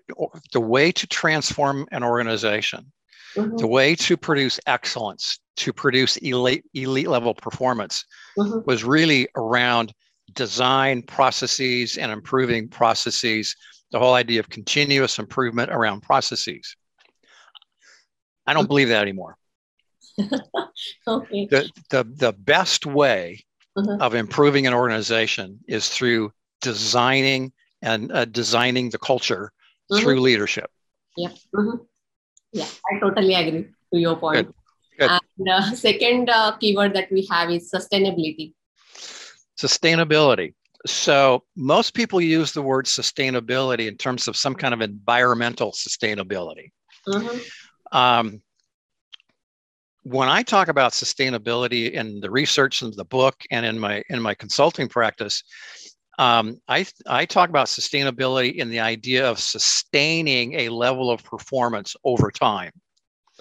the 0.53 0.61
way 0.61 0.91
to 0.91 1.07
transform 1.07 1.87
an 1.93 2.03
organization, 2.03 2.93
mm-hmm. 3.37 3.57
the 3.59 3.67
way 3.69 3.95
to 3.95 4.17
produce 4.17 4.59
excellence, 4.67 5.39
to 5.59 5.73
produce 5.73 6.17
elite 6.17 6.65
elite 6.75 7.07
level 7.07 7.33
performance, 7.33 8.05
mm-hmm. 8.37 8.59
was 8.67 8.83
really 8.83 9.29
around 9.37 9.95
design 10.33 11.01
processes 11.01 11.97
and 11.97 12.11
improving 12.11 12.69
processes. 12.69 13.55
The 13.93 14.01
whole 14.01 14.15
idea 14.15 14.41
of 14.41 14.49
continuous 14.49 15.21
improvement 15.21 15.71
around 15.71 16.01
processes. 16.01 16.75
I 18.49 18.53
don't 18.53 18.67
believe 18.67 18.89
that 18.89 19.03
anymore. 19.03 19.37
okay. 21.07 21.47
The, 21.47 21.71
the, 21.91 22.03
the 22.03 22.33
best 22.33 22.85
way 22.85 23.45
mm-hmm. 23.79 24.03
of 24.03 24.17
improving 24.17 24.67
an 24.67 24.75
organization 24.75 25.61
is 25.69 25.89
through 25.89 26.33
designing 26.63 27.53
and 27.83 28.13
uh, 28.13 28.25
designing 28.25 28.91
the 28.91 28.99
culture 28.99 29.53
mm-hmm. 29.91 30.03
through 30.03 30.21
leadership. 30.21 30.71
Yeah. 31.17 31.31
Mm-hmm. 31.55 31.83
Yeah, 32.53 32.67
I 32.91 32.99
totally 33.01 33.35
agree 33.35 33.67
to 33.93 33.99
your 33.99 34.17
point. 34.17 34.47
Good. 34.47 34.55
Good. 34.99 35.11
And 35.11 35.49
uh, 35.49 35.75
second 35.75 36.31
uh, 36.31 36.57
keyword 36.57 36.95
that 36.95 37.11
we 37.11 37.27
have 37.31 37.51
is 37.51 37.71
sustainability. 37.71 38.55
Sustainability. 39.61 40.55
So 40.87 41.43
most 41.57 41.95
people 41.95 42.21
use 42.21 42.53
the 42.53 42.63
word 42.63 42.87
sustainability 42.87 43.89
in 43.89 43.97
terms 43.97 44.29
of 44.29 44.37
some 44.37 44.55
kind 44.55 44.73
of 44.73 44.81
environmental 44.81 45.73
sustainability. 45.73 46.71
Mm-hmm. 47.09 47.97
Um, 47.97 48.43
when 50.05 50.29
I 50.29 50.43
talk 50.43 50.69
about 50.69 50.93
sustainability 50.93 51.91
in 51.91 52.21
the 52.21 52.31
research 52.31 52.83
in 52.83 52.93
the 52.95 53.05
book 53.05 53.35
and 53.51 53.67
in 53.67 53.79
my 53.79 54.05
in 54.09 54.23
my 54.23 54.35
consulting 54.35 54.89
practice, 54.89 55.43
um, 56.19 56.61
I 56.69 56.87
I 57.07 57.27
talk 57.27 57.51
about 57.51 57.67
sustainability 57.67 58.55
in 58.55 58.71
the 58.71 58.81
idea 58.81 59.29
of 59.29 59.39
sustaining 59.39 60.55
a 60.55 60.69
level 60.71 61.11
of 61.11 61.23
performance 61.23 61.95
over 62.05 62.31
time. 62.31 62.73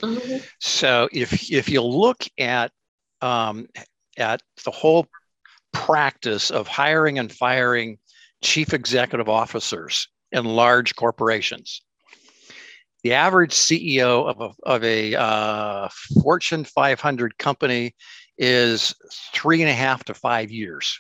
Mm-hmm. 0.01 0.37
So 0.59 1.07
if 1.11 1.51
if 1.51 1.69
you 1.69 1.81
look 1.81 2.25
at 2.37 2.71
um, 3.21 3.67
at 4.17 4.41
the 4.63 4.71
whole 4.71 5.07
practice 5.71 6.51
of 6.51 6.67
hiring 6.67 7.19
and 7.19 7.31
firing 7.31 7.97
chief 8.41 8.73
executive 8.73 9.29
officers 9.29 10.09
in 10.31 10.43
large 10.45 10.95
corporations, 10.95 11.81
the 13.03 13.13
average 13.13 13.53
CEO 13.53 14.27
of 14.27 14.41
a, 14.41 14.63
of 14.63 14.83
a 14.83 15.15
uh, 15.15 15.87
Fortune 16.21 16.65
500 16.65 17.37
company 17.37 17.95
is 18.37 18.95
three 19.33 19.61
and 19.61 19.69
a 19.69 19.73
half 19.73 20.03
to 20.05 20.13
five 20.13 20.51
years. 20.51 20.99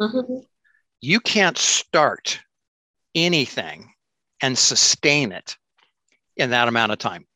Mm-hmm. 0.00 0.40
You 1.00 1.20
can't 1.20 1.58
start 1.58 2.40
anything 3.14 3.92
and 4.40 4.56
sustain 4.56 5.32
it 5.32 5.56
in 6.36 6.50
that 6.50 6.68
amount 6.68 6.92
of 6.92 6.98
time. 6.98 7.26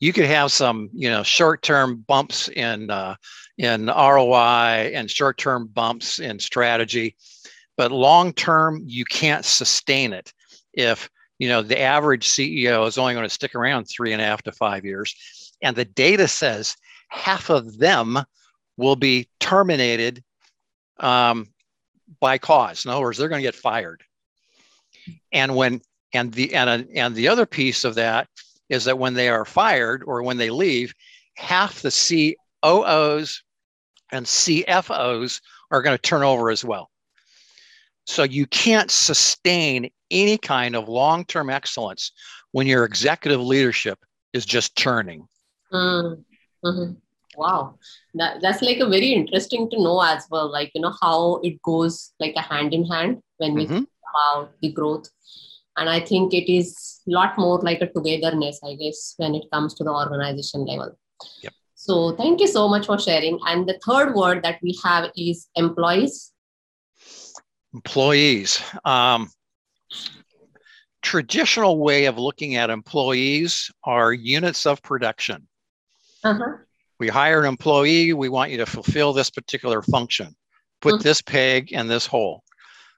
You 0.00 0.12
could 0.12 0.24
have 0.24 0.50
some, 0.50 0.90
you 0.92 1.10
know, 1.10 1.22
short-term 1.22 2.04
bumps 2.08 2.48
in 2.48 2.90
uh, 2.90 3.16
in 3.58 3.86
ROI 3.86 4.92
and 4.94 5.10
short-term 5.10 5.68
bumps 5.68 6.18
in 6.18 6.38
strategy, 6.38 7.14
but 7.76 7.92
long-term 7.92 8.82
you 8.86 9.04
can't 9.04 9.44
sustain 9.44 10.12
it 10.12 10.32
if 10.72 11.08
you 11.42 11.48
know, 11.48 11.60
the 11.60 11.80
average 11.80 12.28
CEO 12.28 12.86
is 12.86 12.98
only 12.98 13.14
going 13.14 13.24
to 13.26 13.28
stick 13.28 13.56
around 13.56 13.86
three 13.86 14.12
and 14.12 14.22
a 14.22 14.24
half 14.24 14.42
to 14.42 14.52
five 14.52 14.84
years. 14.84 15.52
And 15.60 15.74
the 15.74 15.84
data 15.84 16.28
says 16.28 16.76
half 17.08 17.50
of 17.50 17.78
them 17.78 18.16
will 18.76 18.94
be 18.94 19.28
terminated 19.40 20.22
um, 21.00 21.48
by 22.20 22.38
cause. 22.38 22.84
In 22.84 22.90
other 22.90 23.02
words, 23.02 23.18
they're 23.18 23.28
going 23.28 23.42
to 23.42 23.46
get 23.46 23.54
fired. 23.54 24.02
And 25.32 25.56
when 25.56 25.80
and 26.12 26.32
the 26.32 26.54
and, 26.54 26.88
and 26.94 27.14
the 27.14 27.28
other 27.28 27.46
piece 27.46 27.84
of 27.84 27.94
that 27.96 28.28
is 28.68 28.84
that 28.84 28.98
when 28.98 29.14
they 29.14 29.28
are 29.28 29.44
fired 29.44 30.02
or 30.06 30.22
when 30.22 30.36
they 30.36 30.50
leave, 30.50 30.94
half 31.36 31.82
the 31.82 32.36
COOs 32.62 33.42
and 34.12 34.26
CFOs 34.26 35.40
are 35.70 35.82
going 35.82 35.96
to 35.96 36.02
turn 36.02 36.22
over 36.22 36.50
as 36.50 36.64
well. 36.64 36.90
So 38.06 38.22
you 38.24 38.46
can't 38.46 38.90
sustain 38.90 39.90
any 40.10 40.36
kind 40.36 40.76
of 40.76 40.88
long 40.88 41.24
term 41.24 41.50
excellence 41.50 42.12
when 42.52 42.66
your 42.66 42.84
executive 42.84 43.40
leadership 43.40 43.98
is 44.32 44.44
just 44.44 44.76
churning. 44.76 45.26
Mm, 45.72 46.24
mm-hmm. 46.64 46.92
Wow, 47.36 47.78
that, 48.14 48.40
that's 48.42 48.62
like 48.62 48.78
a 48.78 48.88
very 48.88 49.12
interesting 49.12 49.70
to 49.70 49.82
know 49.82 50.00
as 50.00 50.26
well. 50.30 50.50
Like 50.50 50.70
you 50.74 50.80
know 50.80 50.94
how 51.00 51.40
it 51.42 51.60
goes 51.62 52.12
like 52.20 52.34
a 52.36 52.42
hand 52.42 52.74
in 52.74 52.84
hand 52.84 53.22
when 53.38 53.54
we 53.54 53.64
mm-hmm. 53.64 53.74
think 53.74 53.88
about 54.14 54.52
the 54.60 54.72
growth, 54.72 55.08
and 55.76 55.88
I 55.88 56.00
think 56.00 56.34
it 56.34 56.52
is 56.52 57.00
a 57.08 57.10
lot 57.10 57.38
more 57.38 57.58
like 57.60 57.80
a 57.80 57.86
togetherness, 57.86 58.60
I 58.64 58.74
guess, 58.74 59.14
when 59.16 59.34
it 59.34 59.44
comes 59.52 59.74
to 59.74 59.84
the 59.84 59.92
organization 59.92 60.66
level. 60.66 60.98
Yep. 61.42 61.52
So 61.74 62.14
thank 62.16 62.40
you 62.40 62.46
so 62.46 62.68
much 62.68 62.86
for 62.86 62.98
sharing. 62.98 63.40
And 63.46 63.68
the 63.68 63.80
third 63.84 64.14
word 64.14 64.44
that 64.44 64.60
we 64.62 64.78
have 64.84 65.10
is 65.16 65.48
employees 65.56 66.32
employees. 67.74 68.62
Um, 68.84 69.30
traditional 71.02 71.78
way 71.78 72.06
of 72.06 72.18
looking 72.18 72.56
at 72.56 72.70
employees 72.70 73.70
are 73.84 74.12
units 74.12 74.66
of 74.66 74.82
production. 74.82 75.48
Uh-huh. 76.24 76.58
We 77.02 77.08
hire 77.08 77.40
an 77.40 77.46
employee, 77.46 78.12
we 78.12 78.28
want 78.28 78.52
you 78.52 78.58
to 78.58 78.64
fulfill 78.64 79.12
this 79.12 79.28
particular 79.28 79.82
function, 79.82 80.36
put 80.80 80.94
mm-hmm. 80.94 81.02
this 81.02 81.20
peg 81.20 81.72
in 81.72 81.88
this 81.88 82.06
hole. 82.06 82.44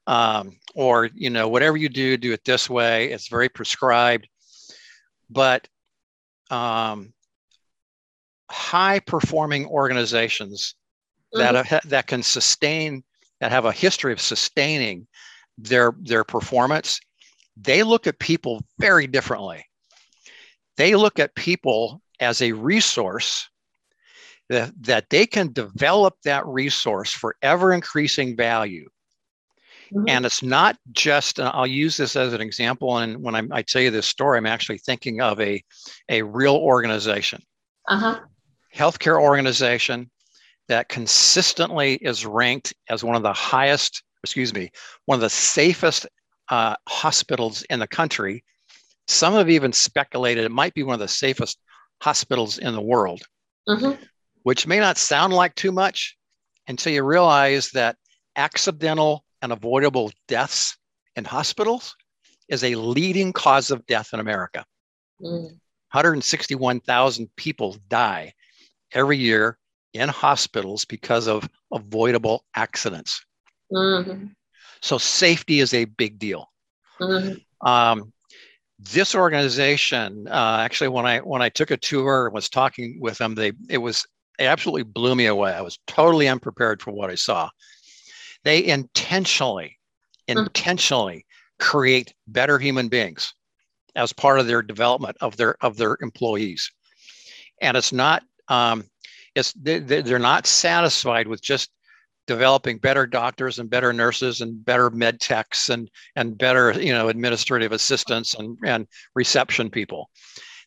Um, 0.07 0.59
or, 0.75 1.09
you 1.15 1.31
know, 1.31 1.49
whatever 1.49 1.79
you 1.79 1.89
do, 1.89 2.19
do 2.19 2.35
it 2.35 2.45
this 2.45 2.69
way. 2.69 3.11
It's 3.11 3.29
very 3.29 3.49
prescribed. 3.49 4.29
But 5.31 5.67
um, 6.51 7.15
high 8.51 9.01
performing 9.01 9.65
organizations 9.69 10.75
mm-hmm. 11.35 11.55
that, 11.71 11.85
that 11.85 12.07
can 12.07 12.23
sustain, 12.23 13.03
that 13.41 13.53
have 13.53 13.65
a 13.65 13.73
history 13.73 14.13
of 14.13 14.21
sustaining 14.21 15.07
their, 15.57 15.95
their 16.03 16.25
performance, 16.25 17.01
they 17.57 17.83
look 17.83 18.07
at 18.07 18.19
people 18.19 18.63
very 18.79 19.07
differently. 19.07 19.65
They 20.77 20.95
look 20.95 21.19
at 21.19 21.35
people 21.35 22.03
as 22.21 22.43
a 22.43 22.53
resource 22.53 23.49
that, 24.51 24.73
that 24.83 25.09
they 25.11 25.27
can 25.27 25.53
develop 25.53 26.15
that 26.25 26.47
resource 26.47 27.13
for 27.13 27.37
ever 27.43 27.73
increasing 27.73 28.37
value. 28.37 28.89
Mm-hmm. 29.93 30.09
And 30.09 30.27
it's 30.27 30.43
not 30.43 30.77
just, 30.93 31.41
I'll 31.41 31.67
use 31.67 31.97
this 31.97 32.17
as 32.17 32.33
an 32.33 32.41
example. 32.41 32.99
And 32.99 33.23
when 33.23 33.35
I'm, 33.35 33.53
I 33.53 33.63
tell 33.63 33.83
you 33.83 33.91
this 33.91 34.07
story, 34.07 34.39
I'm 34.39 34.47
actually 34.47 34.79
thinking 34.79 35.21
of 35.21 35.41
a, 35.41 35.63
a 36.09 36.23
real 36.23 36.57
organization, 36.57 37.43
uh-huh. 37.89 38.21
healthcare 38.75 39.21
organization 39.21 40.11
that 40.69 40.89
consistently 40.89 41.95
is 41.95 42.25
ranked 42.25 42.75
as 42.89 43.05
one 43.05 43.17
of 43.17 43.23
the 43.23 43.33
highest, 43.33 44.03
excuse 44.23 44.55
me, 44.55 44.71
one 45.05 45.17
of 45.17 45.23
the 45.23 45.31
safest 45.31 46.07
uh, 46.51 46.75
hospitals 46.89 47.63
in 47.71 47.79
the 47.79 47.87
country. 47.87 48.43
Some 49.07 49.35
have 49.35 49.51
even 49.51 49.73
speculated 49.73 50.45
it 50.45 50.51
might 50.51 50.73
be 50.73 50.83
one 50.83 50.95
of 50.95 51.01
the 51.01 51.09
safest 51.09 51.59
hospitals 52.01 52.59
in 52.59 52.75
the 52.75 52.81
world. 52.81 53.23
Mm-hmm 53.69 54.03
which 54.45 54.67
may 54.67 54.79
not 54.79 54.97
sound 54.97 55.33
like 55.33 55.55
too 55.57 55.73
much 55.73 56.17
until 56.69 56.93
you 56.93 57.03
realize 57.03 57.71
that 57.71 57.97
accidental 58.37 59.25
and 59.43 59.53
avoidable 59.53 60.13
deaths 60.29 60.79
in 61.17 61.25
hospitals 61.25 61.97
is 62.49 62.63
a 62.63 62.75
leading 62.77 63.33
cause 63.33 63.71
of 63.71 63.85
death 63.87 64.11
in 64.13 64.21
America. 64.21 64.65
Mm. 65.21 65.59
161,000 65.93 67.29
people 67.37 67.77
die 67.89 68.33
every 68.93 69.17
year 69.17 69.59
in 69.93 70.09
hospitals 70.09 70.85
because 70.85 71.29
of 71.29 71.49
avoidable 71.73 72.45
accidents. 72.55 73.25
Mm-hmm. 73.73 74.27
So 74.83 74.99
safety 74.99 75.61
is 75.61 75.73
a 75.73 75.85
big 75.85 76.19
deal. 76.19 76.51
Mm-hmm. 77.01 77.67
Um, 77.67 78.13
this 78.79 79.15
organization, 79.15 80.27
uh, 80.29 80.59
actually, 80.61 80.89
when 80.89 81.07
I 81.07 81.21
when 81.21 81.41
I 81.43 81.49
took 81.49 81.71
a 81.71 81.77
tour 81.77 82.27
and 82.27 82.35
was 82.35 82.49
talking 82.49 82.99
with 83.01 83.17
them, 83.19 83.35
they 83.35 83.53
it 83.71 83.79
was 83.79 84.05
absolutely 84.39 84.83
blew 84.83 85.15
me 85.15 85.27
away. 85.27 85.53
I 85.53 85.61
was 85.61 85.79
totally 85.87 86.29
unprepared 86.29 86.83
for 86.83 86.91
what 86.93 87.11
I 87.11 87.15
saw. 87.15 87.51
They 88.45 88.65
intentionally, 88.65 89.79
hmm. 90.29 90.39
intentionally 90.39 91.27
create 91.59 92.15
better 92.27 92.59
human 92.59 92.89
beings 92.89 93.35
as 93.97 94.13
part 94.13 94.41
of 94.41 94.47
their 94.47 94.63
development 94.63 95.17
of 95.21 95.37
their 95.37 95.57
of 95.65 95.77
their 95.77 95.97
employees, 96.01 96.71
and 97.61 97.77
it's 97.77 97.93
not 97.93 98.23
um, 98.49 98.85
it's 99.35 99.53
they, 99.55 99.79
they're 99.79 100.19
not 100.19 100.47
satisfied 100.47 101.29
with 101.29 101.43
just 101.43 101.71
developing 102.27 102.79
better 102.79 103.07
doctors 103.07 103.59
and 103.59 103.69
better 103.69 103.93
nurses 103.93 104.41
and 104.41 104.65
better 104.65 104.91
med 104.91 105.21
techs 105.21 105.69
and 105.69 105.91
and 106.17 106.39
better 106.39 106.73
you 106.81 106.93
know 106.93 107.09
administrative 107.09 107.73
assistants 107.73 108.35
and 108.35 108.57
and 108.65 108.87
reception 109.15 109.71
people 109.71 110.11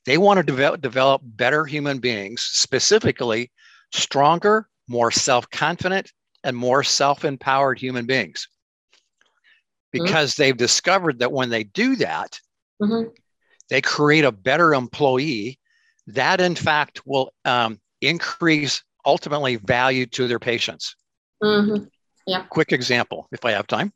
they 0.07 0.17
want 0.17 0.37
to 0.37 0.43
develop, 0.43 0.79
develop 0.79 1.21
better 1.21 1.65
human 1.65 1.99
beings, 1.99 2.41
specifically 2.41 3.51
stronger, 3.91 4.69
more 4.87 5.11
self 5.11 5.49
confident, 5.49 6.13
and 6.45 6.55
more 6.55 6.81
self 6.81 7.25
empowered 7.25 7.77
human 7.77 8.05
beings. 8.05 8.47
Mm-hmm. 9.93 10.05
Because 10.05 10.31
mm-hmm. 10.31 10.43
they've 10.43 10.57
discovered 10.57 11.19
that 11.19 11.33
when 11.33 11.49
they 11.49 11.65
do 11.65 11.97
that, 11.97 12.39
mm-hmm. 12.81 13.09
they 13.69 13.81
create 13.81 14.23
a 14.23 14.31
better 14.31 14.73
employee 14.73 15.59
that, 16.07 16.39
in 16.39 16.55
fact, 16.55 17.01
will 17.05 17.33
um, 17.43 17.77
increase 18.01 18.81
ultimately 19.05 19.57
value 19.57 20.05
to 20.05 20.29
their 20.29 20.39
patients. 20.39 20.95
Mm-hmm. 21.43 21.83
Yeah. 22.25 22.43
Quick 22.43 22.71
example, 22.71 23.27
if 23.33 23.43
I 23.43 23.51
have 23.51 23.67
time. 23.67 23.91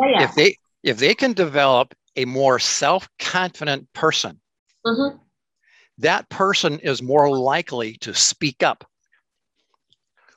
Oh, 0.00 0.06
yeah. 0.06 0.24
If 0.24 0.34
they 0.34 0.56
if 0.82 0.98
they 0.98 1.14
can 1.14 1.32
develop 1.32 1.94
a 2.16 2.24
more 2.24 2.58
self 2.58 3.08
confident 3.20 3.86
person 3.92 4.40
mm-hmm. 4.86 5.16
that 5.98 6.28
person 6.28 6.78
is 6.80 7.02
more 7.02 7.36
likely 7.36 7.94
to 7.98 8.14
speak 8.14 8.62
up 8.62 8.84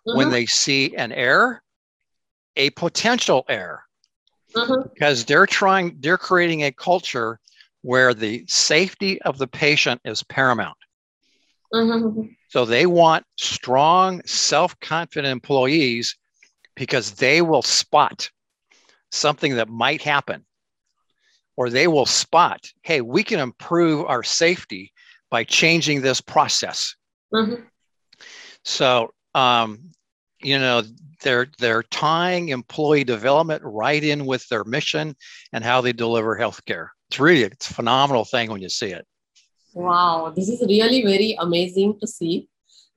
mm-hmm. 0.08 0.18
when 0.18 0.30
they 0.30 0.46
see 0.46 0.96
an 0.96 1.12
error, 1.12 1.62
a 2.56 2.70
potential 2.72 3.46
error, 3.50 3.84
mm-hmm. 4.54 4.90
because 4.94 5.26
they're 5.26 5.48
trying, 5.48 5.98
they're 6.00 6.18
creating 6.18 6.64
a 6.64 6.72
culture 6.72 7.40
where 7.82 8.14
the 8.14 8.44
safety 8.48 9.22
of 9.22 9.38
the 9.38 9.48
patient 9.48 10.02
is 10.06 10.24
paramount. 10.24 10.78
Mm-hmm. 11.74 12.22
So 12.50 12.66
they 12.66 12.86
want 12.86 13.26
strong, 13.38 14.22
self 14.26 14.80
confident 14.80 15.32
employees 15.32 16.16
because 16.76 17.12
they 17.14 17.42
will 17.42 17.62
spot 17.62 18.30
something 19.12 19.56
that 19.56 19.70
might 19.70 20.02
happen 20.02 20.46
or 21.58 21.70
they 21.70 21.88
will 21.88 22.06
spot, 22.06 22.66
hey, 22.84 23.02
we 23.02 23.24
can 23.24 23.40
improve 23.40 24.06
our 24.06 24.24
safety 24.24 24.92
by 25.30 25.44
changing 25.44 26.02
this 26.02 26.22
process. 26.22 26.96
Mm-hmm. 27.34 27.64
So, 28.64 29.14
um, 29.34 29.92
you 30.42 30.60
know, 30.60 30.84
they're 31.22 31.48
they're 31.58 31.84
tying 31.84 32.50
employee 32.50 33.04
development 33.04 33.62
right 33.64 34.04
in 34.04 34.26
with 34.26 34.48
their 34.50 34.64
mission 34.64 35.16
and 35.54 35.64
how 35.64 35.82
they 35.82 35.94
deliver 35.94 36.38
healthcare. 36.38 36.90
It's 37.10 37.20
really 37.20 37.44
it's 37.44 37.70
a 37.70 37.74
phenomenal 37.74 38.26
thing 38.26 38.52
when 38.52 38.62
you 38.62 38.70
see 38.70 38.92
it. 38.92 39.06
Wow, 39.74 40.32
this 40.36 40.48
is 40.48 40.62
really 40.62 41.04
very 41.04 41.36
amazing 41.40 42.00
to 42.00 42.08
see. 42.08 42.50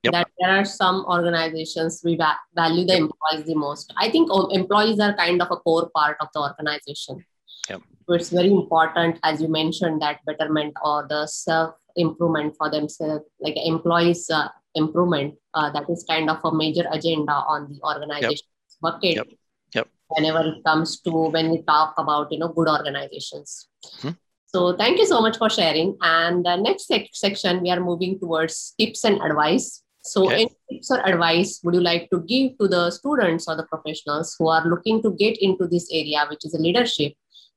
Yep. 0.03 0.13
that 0.13 0.27
there 0.39 0.51
are 0.57 0.63
some 0.63 1.03
organizations 1.09 2.01
we 2.05 2.15
va- 2.15 2.39
value 2.55 2.85
the 2.85 2.95
employees 2.95 3.45
the 3.45 3.53
most. 3.53 3.93
I 3.97 4.09
think 4.09 4.31
employees 4.51 4.97
are 4.97 5.13
kind 5.13 5.41
of 5.41 5.49
a 5.51 5.57
core 5.57 5.89
part 5.93 6.15
of 6.21 6.29
the 6.33 6.39
organization. 6.39 7.25
Yep. 7.69 7.81
So 8.07 8.13
it's 8.15 8.29
very 8.29 8.51
important, 8.51 9.19
as 9.23 9.41
you 9.41 9.47
mentioned, 9.47 10.01
that 10.01 10.19
betterment 10.25 10.73
or 10.83 11.05
the 11.07 11.27
self 11.27 11.75
improvement 11.95 12.55
for 12.57 12.69
themselves, 12.69 13.25
like 13.39 13.55
employees' 13.55 14.29
uh, 14.29 14.49
improvement. 14.75 15.35
Uh, 15.53 15.69
that 15.71 15.89
is 15.89 16.05
kind 16.09 16.29
of 16.29 16.39
a 16.43 16.53
major 16.53 16.85
agenda 16.91 17.33
on 17.33 17.71
the 17.71 17.79
organization 17.83 18.31
yep. 18.31 18.81
bucket. 18.81 19.15
Yep. 19.15 19.27
Yep. 19.75 19.87
Whenever 20.07 20.39
it 20.47 20.63
comes 20.63 20.99
to 21.01 21.11
when 21.11 21.51
we 21.51 21.61
talk 21.63 21.93
about 21.97 22.31
you 22.31 22.39
know 22.39 22.49
good 22.49 22.67
organizations. 22.67 23.67
Hmm. 24.01 24.17
So 24.47 24.75
thank 24.75 24.97
you 24.97 25.05
so 25.05 25.21
much 25.21 25.37
for 25.37 25.49
sharing. 25.49 25.95
And 26.01 26.43
the 26.43 26.55
next 26.55 26.87
sec- 26.87 27.13
section, 27.13 27.61
we 27.61 27.69
are 27.69 27.79
moving 27.79 28.19
towards 28.19 28.73
tips 28.79 29.03
and 29.03 29.21
advice. 29.21 29.83
So, 30.01 30.25
okay. 30.25 30.41
any 30.41 30.49
tips 30.71 30.89
or 30.89 31.05
advice 31.05 31.59
would 31.63 31.75
you 31.75 31.81
like 31.81 32.09
to 32.09 32.21
give 32.21 32.57
to 32.57 32.67
the 32.67 32.89
students 32.89 33.47
or 33.47 33.55
the 33.55 33.65
professionals 33.65 34.35
who 34.39 34.47
are 34.47 34.65
looking 34.65 35.03
to 35.03 35.11
get 35.11 35.37
into 35.39 35.67
this 35.67 35.87
area, 35.91 36.25
which 36.29 36.45
is 36.45 36.55
leadership, 36.57 37.13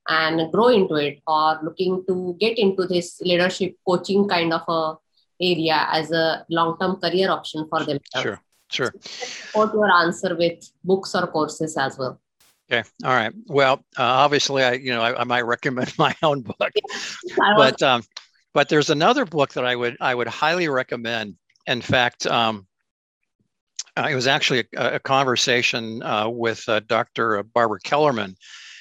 and 0.09 0.51
grow 0.53 0.69
into 0.69 0.97
it 0.97 1.21
or 1.27 1.61
looking 1.63 2.05
to 2.07 2.37
get 2.39 2.59
into 2.59 2.87
this 2.87 3.21
leadership 3.21 3.77
coaching 3.87 4.29
kind 4.29 4.53
of 4.53 4.63
a 4.69 4.97
area 5.41 5.89
as 5.91 6.11
a 6.13 6.45
long-term 6.49 6.97
career 6.97 7.31
option 7.31 7.67
for 7.69 7.81
themselves. 7.81 8.23
Sure, 8.23 8.41
sure. 8.71 8.95
Support 9.01 9.75
your 9.75 9.91
answer 9.91 10.37
with 10.37 10.71
books 10.85 11.15
or 11.15 11.27
courses 11.27 11.77
as 11.77 11.99
well. 11.99 12.21
Okay. 12.71 12.89
All 13.05 13.15
right. 13.15 13.33
Well, 13.47 13.85
uh, 13.99 14.03
obviously, 14.03 14.63
I 14.63 14.73
you 14.75 14.93
know 14.93 15.03
I, 15.03 15.21
I, 15.21 15.25
might 15.25 15.43
recommend 15.43 15.93
my 15.99 16.15
own 16.23 16.41
book, 16.43 16.73
but 17.37 17.83
um, 17.83 18.03
but 18.55 18.69
there's 18.69 18.91
another 18.91 19.25
book 19.25 19.53
that 19.55 19.65
I 19.65 19.77
would 19.77 19.97
I 20.01 20.15
would 20.15 20.29
highly 20.29 20.69
recommend. 20.69 21.37
In 21.67 21.81
fact, 21.81 22.27
um, 22.27 22.67
uh, 23.97 24.09
it 24.11 24.15
was 24.15 24.27
actually 24.27 24.65
a, 24.77 24.95
a 24.95 24.99
conversation 25.01 26.03
uh, 26.03 26.29
with 26.29 26.67
uh, 26.69 26.81
Dr. 26.81 27.43
Barbara 27.43 27.79
Kellerman 27.81 28.37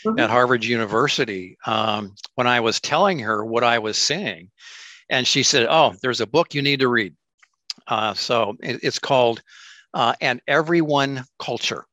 mm-hmm. 0.05 0.19
at 0.19 0.29
Harvard 0.29 0.63
University 0.63 1.57
um, 1.65 2.15
when 2.35 2.47
I 2.47 2.59
was 2.59 2.79
telling 2.79 3.19
her 3.19 3.45
what 3.45 3.63
I 3.63 3.79
was 3.79 3.97
seeing. 3.97 4.49
And 5.09 5.27
she 5.27 5.43
said, 5.43 5.67
Oh, 5.69 5.93
there's 6.01 6.21
a 6.21 6.27
book 6.27 6.53
you 6.53 6.61
need 6.61 6.79
to 6.79 6.87
read. 6.87 7.15
Uh, 7.87 8.13
so 8.13 8.55
it, 8.61 8.79
it's 8.83 8.99
called 8.99 9.41
uh, 9.93 10.13
An 10.21 10.41
Everyone 10.47 11.25
Culture. 11.39 11.85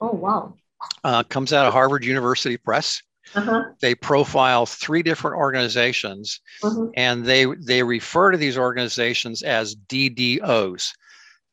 Oh, 0.00 0.12
wow. 0.12 0.54
Uh, 1.02 1.22
comes 1.22 1.52
out 1.52 1.66
of 1.66 1.72
Harvard 1.72 2.04
University 2.04 2.56
Press. 2.56 3.02
Uh-huh. 3.34 3.64
They 3.80 3.94
profile 3.94 4.66
three 4.66 5.02
different 5.02 5.38
organizations, 5.38 6.40
uh-huh. 6.62 6.88
and 6.94 7.24
they 7.24 7.46
they 7.46 7.82
refer 7.82 8.30
to 8.30 8.36
these 8.36 8.58
organizations 8.58 9.42
as 9.42 9.74
DDOs, 9.74 10.90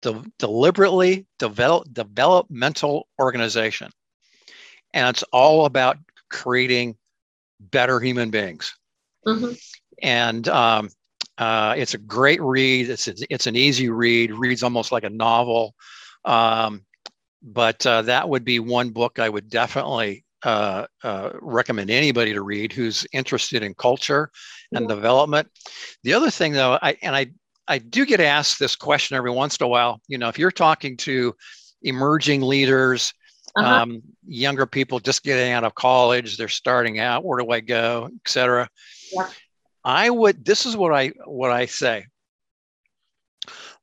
the 0.01 0.21
deliberately 0.37 1.25
develop, 1.39 1.87
developmental 1.93 3.07
organization 3.19 3.89
and 4.93 5.08
it's 5.10 5.23
all 5.32 5.65
about 5.65 5.97
creating 6.30 6.95
better 7.60 7.99
human 7.99 8.30
beings. 8.30 8.75
Mm-hmm. 9.25 9.54
And 10.01 10.47
um, 10.47 10.89
Uh, 11.38 11.73
it's 11.75 11.95
a 11.95 11.97
great 11.97 12.41
read. 12.41 12.89
It's, 12.89 13.08
it's 13.08 13.47
an 13.47 13.56
easy 13.56 13.89
read. 13.89 14.32
Reads 14.32 14.63
almost 14.63 14.91
like 14.91 15.06
a 15.08 15.10
novel. 15.10 15.73
Um, 16.23 16.86
but 17.41 17.84
uh, 17.86 18.04
that 18.04 18.30
would 18.30 18.43
be 18.43 18.60
one 18.60 18.91
book 18.91 19.17
I 19.17 19.27
would 19.27 19.49
definitely 19.49 20.23
uh, 20.43 20.86
uh, 21.04 21.32
recommend 21.41 21.89
anybody 21.89 22.34
to 22.34 22.43
read 22.43 22.73
who's 22.73 23.08
interested 23.12 23.63
in 23.63 23.73
culture 23.73 24.30
and 24.71 24.88
yeah. 24.88 24.95
development. 24.95 25.47
The 26.04 26.13
other 26.13 26.30
thing, 26.30 26.54
though, 26.54 26.77
I 26.80 26.95
and 27.01 27.15
I 27.15 27.32
I 27.67 27.80
do 27.80 28.06
get 28.06 28.19
asked 28.19 28.60
this 28.60 28.75
question 28.75 29.17
every 29.17 29.32
once 29.32 29.58
in 29.58 29.65
a 29.65 29.67
while. 29.67 29.99
You 30.08 30.19
know, 30.19 30.30
if 30.30 30.38
you're 30.38 30.51
talking 30.51 30.97
to 30.97 31.34
emerging 31.82 32.41
leaders, 32.41 33.13
uh-huh. 33.55 33.81
um, 33.83 34.01
younger 34.27 34.65
people 34.65 34.99
just 34.99 35.23
getting 35.23 35.51
out 35.51 35.63
of 35.63 35.75
college, 35.75 36.37
they're 36.37 36.47
starting 36.47 36.99
out, 36.99 37.25
where 37.25 37.39
do 37.39 37.49
I 37.49 37.59
go, 37.59 38.09
etc. 38.25 38.69
Yeah. 39.11 39.29
I 39.83 40.09
would. 40.09 40.45
This 40.45 40.65
is 40.65 40.77
what 40.77 40.93
I 40.93 41.11
what 41.25 41.51
I 41.51 41.65
say. 41.65 42.05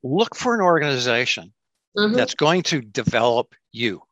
Look 0.02 0.36
for 0.36 0.54
an 0.54 0.60
organization 0.60 1.52
mm-hmm. 1.96 2.14
that's 2.14 2.34
going 2.34 2.62
to 2.64 2.80
develop 2.80 3.54
you, 3.72 4.02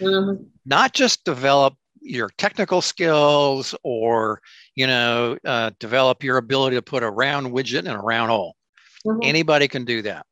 mm-hmm. 0.00 0.44
not 0.64 0.92
just 0.92 1.24
develop 1.24 1.74
your 2.00 2.30
technical 2.36 2.80
skills 2.80 3.74
or 3.82 4.40
you 4.74 4.86
know 4.86 5.36
uh, 5.44 5.70
develop 5.78 6.22
your 6.22 6.36
ability 6.36 6.76
to 6.76 6.82
put 6.82 7.02
a 7.02 7.10
round 7.10 7.48
widget 7.48 7.80
in 7.80 7.88
a 7.88 8.00
round 8.00 8.30
hole. 8.30 8.56
Mm-hmm. 9.04 9.20
Anybody 9.22 9.68
can 9.68 9.84
do 9.84 10.02
that. 10.02 10.26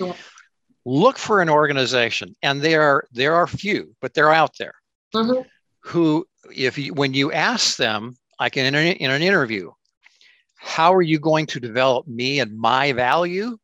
Yeah. 0.00 0.14
Look 0.88 1.18
for 1.18 1.42
an 1.42 1.50
organization, 1.50 2.36
and 2.42 2.62
there 2.62 2.80
are 2.82 3.04
there 3.10 3.34
are 3.34 3.48
few, 3.48 3.94
but 4.00 4.14
they're 4.14 4.32
out 4.32 4.52
there 4.56 4.74
mm-hmm. 5.14 5.42
who, 5.80 6.26
if 6.54 6.78
you, 6.78 6.94
when 6.94 7.12
you 7.12 7.32
ask 7.32 7.76
them, 7.76 8.16
like 8.38 8.56
in 8.56 8.72
an, 8.72 8.74
in 8.74 9.10
an 9.10 9.22
interview, 9.22 9.72
how 10.54 10.94
are 10.94 11.02
you 11.02 11.18
going 11.18 11.46
to 11.46 11.60
develop 11.60 12.06
me 12.06 12.40
and 12.40 12.56
my 12.56 12.92
value? 12.92 13.56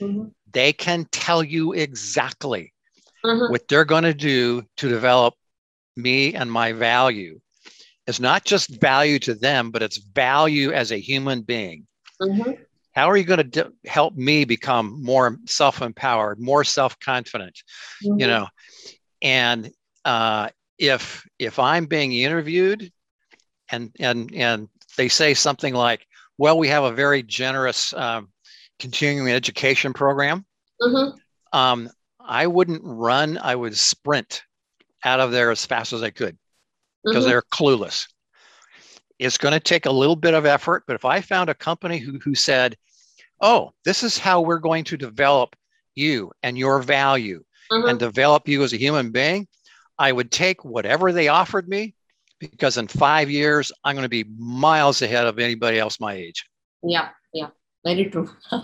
Mm-hmm. 0.00 0.28
They 0.52 0.72
can 0.72 1.06
tell 1.10 1.42
you 1.42 1.72
exactly 1.72 2.72
mm-hmm. 3.24 3.52
what 3.52 3.68
they're 3.68 3.84
going 3.84 4.04
to 4.04 4.14
do 4.14 4.62
to 4.78 4.88
develop 4.88 5.34
me 5.96 6.34
and 6.34 6.50
my 6.50 6.72
value. 6.72 7.40
It's 8.06 8.20
not 8.20 8.44
just 8.44 8.80
value 8.80 9.18
to 9.20 9.34
them, 9.34 9.70
but 9.70 9.82
it's 9.82 9.96
value 9.96 10.72
as 10.72 10.92
a 10.92 10.98
human 10.98 11.42
being. 11.42 11.86
Mm-hmm. 12.22 12.52
How 12.96 13.10
are 13.10 13.16
you 13.16 13.24
going 13.24 13.50
to 13.50 13.72
help 13.84 14.16
me 14.16 14.46
become 14.46 15.02
more 15.02 15.38
self-empowered, 15.44 16.40
more 16.40 16.64
self-confident? 16.64 17.62
Mm-hmm. 18.02 18.20
You 18.20 18.26
know, 18.26 18.46
and 19.20 19.70
uh, 20.06 20.48
if 20.78 21.26
if 21.38 21.58
I'm 21.58 21.86
being 21.86 22.14
interviewed, 22.14 22.90
and 23.70 23.94
and 24.00 24.34
and 24.34 24.68
they 24.96 25.08
say 25.08 25.34
something 25.34 25.74
like, 25.74 26.06
well, 26.38 26.58
we 26.58 26.68
have 26.68 26.84
a 26.84 26.92
very 26.92 27.22
generous 27.22 27.92
um, 27.92 28.30
continuing 28.78 29.30
education 29.30 29.92
program. 29.92 30.46
Mm-hmm. 30.80 31.58
Um, 31.58 31.90
I 32.18 32.46
wouldn't 32.46 32.82
run, 32.82 33.38
I 33.38 33.54
would 33.54 33.76
sprint 33.76 34.42
out 35.04 35.20
of 35.20 35.32
there 35.32 35.50
as 35.50 35.64
fast 35.64 35.92
as 35.92 36.02
I 36.02 36.10
could 36.10 36.36
because 37.04 37.24
mm-hmm. 37.24 37.30
they're 37.30 37.42
clueless. 37.42 38.06
It's 39.18 39.38
going 39.38 39.54
to 39.54 39.60
take 39.60 39.86
a 39.86 39.90
little 39.90 40.16
bit 40.16 40.34
of 40.34 40.46
effort, 40.46 40.84
but 40.86 40.94
if 40.94 41.04
I 41.04 41.20
found 41.20 41.50
a 41.50 41.54
company 41.54 41.98
who, 41.98 42.18
who 42.18 42.34
said, 42.34 42.76
oh, 43.40 43.72
this 43.84 44.02
is 44.02 44.18
how 44.18 44.40
we're 44.40 44.58
going 44.58 44.84
to 44.84 44.96
develop 44.96 45.56
you 45.94 46.30
and 46.42 46.58
your 46.58 46.80
value 46.80 47.42
mm-hmm. 47.70 47.88
and 47.88 47.98
develop 47.98 48.48
you 48.48 48.62
as 48.62 48.72
a 48.72 48.78
human 48.78 49.10
being, 49.10 49.46
I 49.98 50.12
would 50.12 50.30
take 50.30 50.64
whatever 50.64 51.12
they 51.12 51.28
offered 51.28 51.68
me 51.68 51.94
because 52.38 52.76
in 52.76 52.86
five 52.86 53.30
years, 53.30 53.72
I'm 53.84 53.94
going 53.94 54.04
to 54.04 54.08
be 54.08 54.24
miles 54.38 55.02
ahead 55.02 55.26
of 55.26 55.38
anybody 55.38 55.78
else 55.78 55.98
my 56.00 56.14
age. 56.14 56.44
Yeah, 56.82 57.08
yeah, 57.32 57.48
very 57.84 58.06
true. 58.06 58.28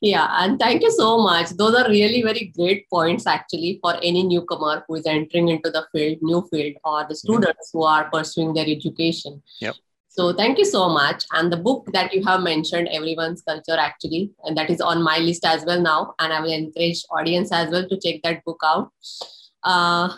yeah, 0.00 0.28
and 0.44 0.58
thank 0.58 0.82
you 0.82 0.92
so 0.92 1.18
much. 1.18 1.50
Those 1.50 1.74
are 1.74 1.88
really 1.88 2.22
very 2.22 2.52
great 2.56 2.88
points 2.88 3.26
actually 3.26 3.80
for 3.82 3.96
any 3.96 4.22
newcomer 4.22 4.84
who 4.86 4.94
is 4.94 5.06
entering 5.06 5.48
into 5.48 5.70
the 5.70 5.86
field, 5.90 6.18
new 6.22 6.46
field, 6.48 6.76
or 6.84 7.06
the 7.08 7.16
students 7.16 7.70
mm-hmm. 7.70 7.78
who 7.78 7.84
are 7.84 8.08
pursuing 8.10 8.54
their 8.54 8.66
education. 8.66 9.42
Yep. 9.60 9.74
So 10.08 10.32
thank 10.32 10.58
you 10.58 10.64
so 10.64 10.88
much. 10.88 11.24
And 11.32 11.52
the 11.52 11.56
book 11.56 11.88
that 11.92 12.12
you 12.12 12.24
have 12.24 12.40
mentioned, 12.42 12.88
Everyone's 12.88 13.42
Culture, 13.42 13.76
actually, 13.78 14.32
and 14.44 14.56
that 14.56 14.70
is 14.70 14.80
on 14.80 15.02
my 15.02 15.18
list 15.18 15.44
as 15.44 15.64
well 15.64 15.80
now. 15.80 16.14
And 16.18 16.32
I 16.32 16.40
will 16.40 16.52
encourage 16.52 17.04
audience 17.10 17.52
as 17.52 17.70
well 17.70 17.88
to 17.88 18.00
check 18.00 18.20
that 18.24 18.44
book 18.44 18.60
out. 18.64 18.90
Uh, 19.62 20.08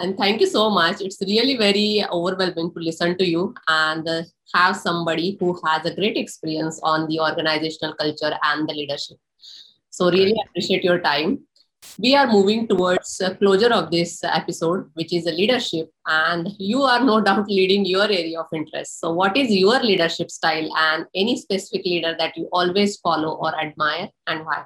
and 0.00 0.16
thank 0.16 0.40
you 0.40 0.46
so 0.46 0.70
much. 0.70 1.00
It's 1.00 1.18
really 1.20 1.56
very 1.56 2.04
overwhelming 2.10 2.72
to 2.72 2.80
listen 2.80 3.16
to 3.18 3.26
you 3.26 3.54
and 3.68 4.08
uh, 4.08 4.22
have 4.54 4.76
somebody 4.76 5.36
who 5.40 5.58
has 5.64 5.84
a 5.86 5.94
great 5.94 6.16
experience 6.16 6.80
on 6.82 7.08
the 7.08 7.20
organizational 7.20 7.94
culture 7.94 8.36
and 8.42 8.68
the 8.68 8.74
leadership. 8.74 9.16
So 9.90 10.10
really 10.10 10.36
appreciate 10.46 10.84
your 10.84 11.00
time. 11.00 11.40
We 11.98 12.14
are 12.14 12.26
moving 12.26 12.68
towards 12.68 13.20
closure 13.38 13.72
of 13.72 13.90
this 13.90 14.22
episode, 14.22 14.90
which 14.94 15.12
is 15.12 15.26
a 15.26 15.32
leadership, 15.32 15.90
and 16.06 16.48
you 16.58 16.82
are 16.82 17.04
no 17.04 17.20
doubt 17.28 17.48
leading 17.48 17.84
your 17.84 18.04
area 18.04 18.40
of 18.40 18.46
interest. 18.52 19.00
So, 19.00 19.12
what 19.12 19.36
is 19.36 19.50
your 19.50 19.80
leadership 19.80 20.30
style, 20.30 20.70
and 20.76 21.06
any 21.14 21.36
specific 21.36 21.84
leader 21.84 22.14
that 22.18 22.36
you 22.36 22.48
always 22.52 22.96
follow 22.98 23.34
or 23.36 23.54
admire, 23.60 24.08
and 24.26 24.44
why? 24.44 24.64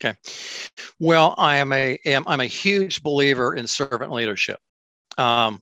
Okay. 0.00 0.16
Well, 1.00 1.34
I 1.38 1.56
am 1.56 1.72
a 1.72 1.98
am, 2.04 2.24
I'm 2.26 2.40
a 2.40 2.46
huge 2.46 3.02
believer 3.02 3.54
in 3.54 3.66
servant 3.66 4.12
leadership. 4.12 4.58
Um, 5.16 5.60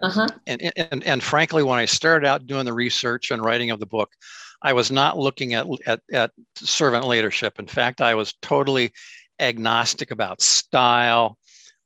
uh-huh. 0.00 0.28
and, 0.46 0.72
and 0.76 1.04
and 1.04 1.22
frankly, 1.22 1.62
when 1.62 1.78
I 1.78 1.84
started 1.84 2.26
out 2.26 2.46
doing 2.46 2.64
the 2.64 2.72
research 2.72 3.30
and 3.30 3.44
writing 3.44 3.70
of 3.70 3.80
the 3.80 3.86
book, 3.86 4.10
I 4.62 4.72
was 4.72 4.90
not 4.90 5.18
looking 5.18 5.54
at 5.54 5.66
at, 5.86 6.00
at 6.12 6.30
servant 6.56 7.06
leadership. 7.06 7.58
In 7.58 7.66
fact, 7.66 8.00
I 8.00 8.14
was 8.14 8.34
totally 8.42 8.92
agnostic 9.42 10.10
about 10.10 10.40
style. 10.40 11.36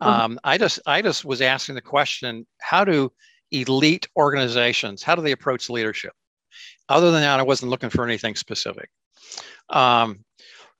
Uh-huh. 0.01 0.25
Um, 0.25 0.41
I 0.45 0.59
just 0.59 0.81
I 0.87 1.03
just 1.03 1.25
was 1.25 1.41
asking 1.41 1.75
the 1.75 1.81
question: 1.81 2.47
How 2.61 2.85
do 2.85 3.11
elite 3.53 4.09
organizations 4.17 5.05
how 5.05 5.15
do 5.15 5.23
they 5.23 5.33
approach 5.33 5.71
leadership? 5.71 6.13
Other 6.89 7.11
than 7.11 7.23
that, 7.23 7.41
I 7.41 7.45
wasn't 7.45 7.71
looking 7.71 7.91
for 7.91 8.05
anything 8.05 8.37
specific. 8.37 8.89
Um, 9.71 10.25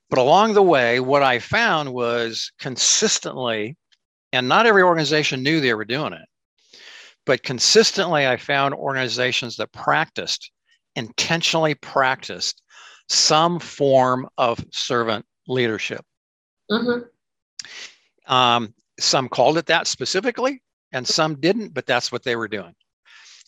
but 0.09 0.19
along 0.19 0.55
the 0.55 0.63
way, 0.63 1.01
what 1.01 1.23
I 1.23 1.41
found 1.41 1.93
was 1.93 2.53
consistently, 2.61 3.77
and 4.33 4.49
not 4.49 4.67
every 4.67 4.83
organization 4.83 5.43
knew 5.43 5.61
they 5.61 5.75
were 5.75 5.85
doing 5.85 6.13
it, 6.13 6.29
but 7.25 7.43
consistently, 7.43 8.27
I 8.27 8.37
found 8.37 8.75
organizations 8.75 9.57
that 9.57 9.73
practiced, 9.73 10.53
intentionally 10.95 11.75
practiced 11.75 12.63
some 13.09 13.59
form 13.59 14.29
of 14.39 14.65
servant 14.71 15.27
leadership. 15.49 16.05
Mm-hmm. 16.71 18.33
Um, 18.33 18.75
some 18.99 19.29
called 19.29 19.59
it 19.59 19.67
that 19.67 19.87
specifically, 19.87 20.63
and 20.93 21.07
some 21.07 21.37
didn't, 21.37 21.75
but 21.75 21.87
that's 21.87 22.11
what 22.11 22.23
they 22.25 22.37
were 22.37 22.49
doing. 22.49 22.75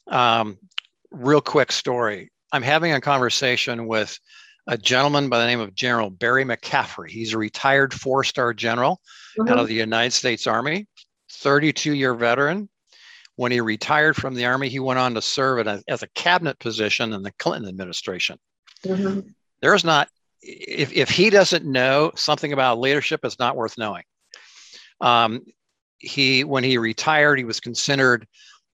Um, 0.07 0.59
real 1.11 1.41
quick 1.41 1.73
story 1.73 2.31
I'm 2.53 2.63
having 2.63 2.93
a 2.93 3.01
conversation 3.01 3.87
with 3.87 4.19
a 4.67 4.77
gentleman 4.77 5.29
by 5.29 5.39
the 5.39 5.47
name 5.47 5.61
of 5.61 5.75
General 5.75 6.11
Barry 6.11 6.45
McCaffrey. 6.45 7.09
He's 7.11 7.33
a 7.33 7.39
retired 7.39 7.93
four 7.93 8.25
star 8.25 8.55
general 8.55 9.01
mm-hmm. 9.39 9.53
out 9.53 9.59
of 9.59 9.69
the 9.69 9.75
United 9.75 10.13
States 10.13 10.47
Army, 10.47 10.87
32 11.33 11.95
year 11.95 12.15
veteran. 12.15 12.69
When 13.37 13.53
he 13.53 13.61
retired 13.61 14.17
from 14.17 14.35
the 14.35 14.47
Army, 14.47 14.69
he 14.69 14.81
went 14.81 14.99
on 14.99 15.15
to 15.15 15.23
serve 15.23 15.65
a, 15.67 15.81
as 15.87 16.03
a 16.03 16.09
cabinet 16.09 16.59
position 16.59 17.13
in 17.13 17.23
the 17.23 17.33
Clinton 17.33 17.69
administration. 17.69 18.39
Mm-hmm. 18.85 19.29
There's 19.61 19.85
not, 19.85 20.09
if, 20.49 20.93
if 20.95 21.11
he 21.11 21.29
doesn't 21.29 21.67
know 21.67 22.11
something 22.17 22.53
about 22.53 22.81
leadership, 22.81 23.21
it's 23.23 23.39
not 23.39 23.57
worth 23.57 23.77
knowing. 23.77 24.05
Um, 25.01 25.43
he, 25.99 26.43
when 26.45 26.65
he 26.65 26.79
retired, 26.79 27.39
he 27.39 27.45
was 27.45 27.61
considered 27.61 28.27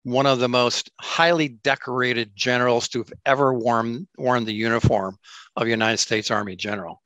one 0.03 0.27
of 0.27 0.41
the 0.41 0.49
most 0.49 0.91
highly 1.01 1.49
decorated 1.49 2.33
generals 2.35 2.89
to 2.89 2.99
have 2.99 3.13
ever 3.25 3.55
worn, 3.55 4.09
worn 4.19 4.45
the 4.45 4.55
uniform 4.55 5.17
of 5.57 5.69
United 5.69 5.99
States 5.99 6.31
Army 6.31 6.57
general. 6.57 7.03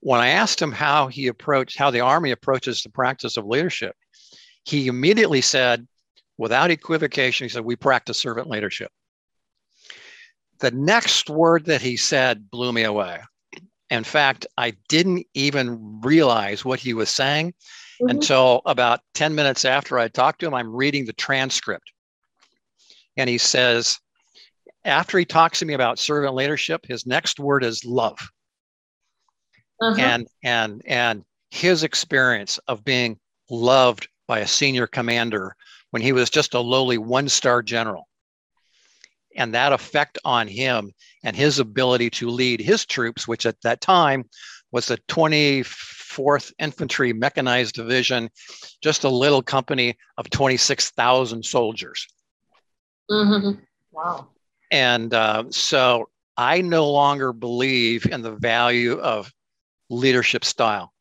When 0.00 0.20
I 0.20 0.28
asked 0.28 0.62
him 0.62 0.72
how 0.72 1.08
he 1.08 1.26
approached, 1.26 1.76
how 1.76 1.90
the 1.90 2.00
Army 2.00 2.30
approaches 2.30 2.82
the 2.82 2.90
practice 2.90 3.36
of 3.36 3.44
leadership, 3.44 3.94
he 4.64 4.86
immediately 4.86 5.42
said, 5.42 5.86
without 6.38 6.70
equivocation, 6.70 7.44
he 7.44 7.48
said, 7.50 7.64
We 7.64 7.76
practice 7.76 8.18
servant 8.18 8.48
leadership. 8.48 8.90
The 10.60 10.70
next 10.70 11.28
word 11.28 11.66
that 11.66 11.82
he 11.82 11.96
said 11.96 12.50
blew 12.50 12.72
me 12.72 12.84
away. 12.84 13.20
In 13.90 14.04
fact, 14.04 14.46
I 14.56 14.72
didn't 14.88 15.26
even 15.34 16.00
realize 16.00 16.64
what 16.64 16.78
he 16.80 16.94
was 16.94 17.10
saying 17.10 17.50
mm-hmm. 18.00 18.08
until 18.08 18.62
about 18.66 19.00
10 19.14 19.34
minutes 19.34 19.64
after 19.64 19.98
I 19.98 20.08
talked 20.08 20.40
to 20.40 20.46
him. 20.46 20.54
I'm 20.54 20.74
reading 20.74 21.06
the 21.06 21.12
transcript. 21.12 21.92
And 23.16 23.28
he 23.28 23.38
says, 23.38 23.98
after 24.84 25.18
he 25.18 25.24
talks 25.24 25.58
to 25.58 25.66
me 25.66 25.74
about 25.74 25.98
servant 25.98 26.34
leadership, 26.34 26.86
his 26.86 27.06
next 27.06 27.38
word 27.38 27.64
is 27.64 27.84
love. 27.84 28.18
Uh-huh. 29.82 30.00
And 30.00 30.28
and 30.44 30.82
and 30.86 31.24
his 31.50 31.82
experience 31.82 32.58
of 32.68 32.84
being 32.84 33.18
loved 33.48 34.08
by 34.28 34.40
a 34.40 34.46
senior 34.46 34.86
commander 34.86 35.56
when 35.90 36.02
he 36.02 36.12
was 36.12 36.30
just 36.30 36.54
a 36.54 36.60
lowly 36.60 36.98
one-star 36.98 37.62
general. 37.62 38.06
And 39.36 39.54
that 39.54 39.72
effect 39.72 40.18
on 40.24 40.48
him 40.48 40.92
and 41.22 41.36
his 41.36 41.58
ability 41.58 42.10
to 42.10 42.30
lead 42.30 42.60
his 42.60 42.84
troops, 42.86 43.28
which 43.28 43.46
at 43.46 43.60
that 43.62 43.80
time 43.80 44.24
was 44.72 44.86
the 44.86 44.98
24th 45.08 46.52
Infantry 46.58 47.12
Mechanized 47.12 47.74
Division, 47.74 48.30
just 48.82 49.04
a 49.04 49.08
little 49.08 49.42
company 49.42 49.96
of 50.16 50.30
26,000 50.30 51.44
soldiers. 51.44 52.06
Mm-hmm. 53.10 53.60
Wow. 53.92 54.28
And 54.70 55.12
uh, 55.12 55.44
so 55.50 56.08
I 56.36 56.60
no 56.60 56.90
longer 56.90 57.32
believe 57.32 58.06
in 58.06 58.22
the 58.22 58.32
value 58.32 58.98
of 58.98 59.32
leadership 59.88 60.44
style. 60.44 60.92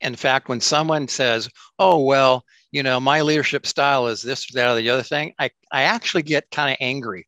In 0.00 0.16
fact, 0.16 0.48
when 0.48 0.60
someone 0.60 1.08
says, 1.08 1.48
oh, 1.78 2.04
well, 2.04 2.44
you 2.70 2.82
know, 2.82 3.00
my 3.00 3.22
leadership 3.22 3.66
style 3.66 4.08
is 4.08 4.20
this, 4.20 4.46
that, 4.52 4.68
or 4.68 4.74
the 4.74 4.90
other 4.90 5.02
thing, 5.02 5.32
I, 5.38 5.50
I 5.72 5.84
actually 5.84 6.24
get 6.24 6.50
kind 6.50 6.70
of 6.70 6.76
angry 6.80 7.26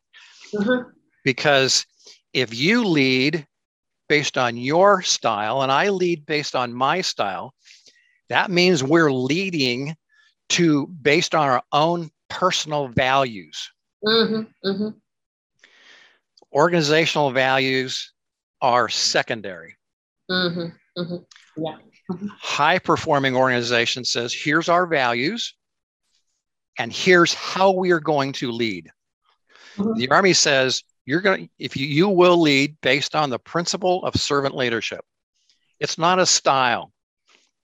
mm-hmm. 0.55 0.91
because 1.25 1.87
if 2.33 2.55
you 2.55 2.85
lead 2.85 3.47
based 4.09 4.39
on 4.39 4.57
your 4.57 5.03
style 5.03 5.63
and 5.63 5.73
I 5.73 5.89
lead 5.89 6.27
based 6.27 6.55
on 6.55 6.73
my 6.73 7.01
style, 7.01 7.55
that 8.29 8.51
means 8.51 8.83
we're 8.83 9.13
leading 9.13 9.95
to 10.51 10.87
based 10.87 11.35
on 11.35 11.49
our 11.49 11.63
own 11.73 12.11
personal 12.29 12.89
values. 12.89 13.71
Mm-hmm, 14.05 14.69
mm-hmm. 14.69 14.89
Organizational 16.53 17.31
values 17.31 18.13
are 18.61 18.89
secondary. 18.89 19.77
Mm-hmm, 20.31 21.01
mm-hmm. 21.01 21.63
yeah. 21.65 21.77
High 22.39 22.79
performing 22.79 23.35
organization 23.35 24.05
says, 24.05 24.33
here's 24.33 24.69
our 24.69 24.87
values, 24.87 25.55
and 26.79 26.93
here's 26.93 27.35
how 27.35 27.73
we 27.73 27.91
are 27.91 28.01
going 28.01 28.33
to 28.35 28.53
lead. 28.53 28.91
Mm-hmm. 29.77 29.99
The 29.99 30.09
Army 30.11 30.33
says, 30.33 30.83
you're 31.05 31.21
going 31.21 31.47
to, 31.47 31.51
if 31.59 31.77
you, 31.77 31.87
you 31.87 32.09
will 32.09 32.41
lead 32.41 32.77
based 32.81 33.15
on 33.15 33.31
the 33.31 33.39
principle 33.39 34.05
of 34.05 34.17
servant 34.17 34.57
leadership. 34.57 35.05
It's 35.79 35.99
not 35.99 36.19
a 36.19 36.27
style, 36.27 36.93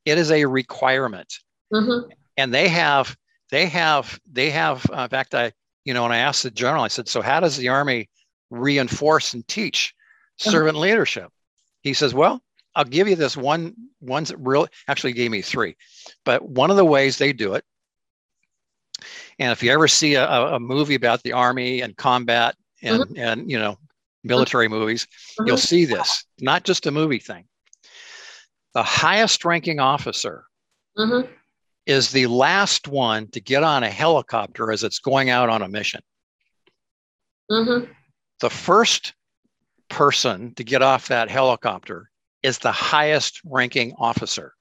it 0.04 0.18
is 0.18 0.30
a 0.30 0.44
requirement. 0.44 1.32
Mm-hmm. 1.72 2.10
And 2.36 2.52
they 2.52 2.68
have, 2.68 3.16
they 3.50 3.66
have, 3.66 4.18
they 4.30 4.50
have, 4.50 4.84
uh, 4.90 5.02
in 5.02 5.08
fact, 5.08 5.34
I, 5.34 5.52
you 5.84 5.94
know, 5.94 6.04
and 6.04 6.14
I 6.14 6.18
asked 6.18 6.42
the 6.42 6.50
general, 6.50 6.84
I 6.84 6.88
said, 6.88 7.08
so 7.08 7.22
how 7.22 7.40
does 7.40 7.56
the 7.56 7.68
Army 7.68 8.08
reinforce 8.50 9.34
and 9.34 9.46
teach 9.48 9.94
uh-huh. 10.40 10.50
servant 10.50 10.74
mm-hmm. 10.74 10.82
leadership? 10.82 11.30
He 11.82 11.94
says, 11.94 12.14
well, 12.14 12.40
I'll 12.74 12.84
give 12.84 13.08
you 13.08 13.16
this 13.16 13.36
one. 13.36 13.74
One's 14.00 14.32
really 14.34 14.68
actually 14.88 15.12
gave 15.12 15.30
me 15.30 15.42
three, 15.42 15.76
but 16.24 16.48
one 16.48 16.70
of 16.70 16.76
the 16.76 16.84
ways 16.84 17.18
they 17.18 17.32
do 17.32 17.54
it. 17.54 17.64
And 19.38 19.52
if 19.52 19.62
you 19.62 19.72
ever 19.72 19.88
see 19.88 20.14
a, 20.14 20.26
a 20.26 20.60
movie 20.60 20.94
about 20.94 21.22
the 21.22 21.32
army 21.32 21.80
and 21.80 21.96
combat 21.96 22.54
and 22.82 23.02
mm-hmm. 23.02 23.18
and 23.18 23.50
you 23.50 23.58
know 23.58 23.76
military 24.24 24.66
mm-hmm. 24.66 24.74
movies, 24.74 25.06
you'll 25.44 25.56
see 25.56 25.84
this. 25.84 26.24
Not 26.40 26.64
just 26.64 26.86
a 26.86 26.90
movie 26.90 27.18
thing. 27.18 27.44
The 28.74 28.82
highest 28.82 29.44
ranking 29.44 29.80
officer 29.80 30.44
mm-hmm. 30.96 31.30
is 31.86 32.10
the 32.10 32.26
last 32.26 32.88
one 32.88 33.28
to 33.28 33.40
get 33.40 33.62
on 33.62 33.82
a 33.82 33.90
helicopter 33.90 34.72
as 34.72 34.82
it's 34.82 34.98
going 34.98 35.30
out 35.30 35.48
on 35.48 35.62
a 35.62 35.68
mission. 35.68 36.00
Mm-hmm. 37.50 37.90
The 38.40 38.50
first 38.50 39.14
person 39.88 40.54
to 40.54 40.64
get 40.64 40.82
off 40.82 41.08
that 41.08 41.30
helicopter 41.30 42.10
is 42.42 42.58
the 42.58 42.72
highest 42.72 43.40
ranking 43.44 43.94
officer. 43.98 44.54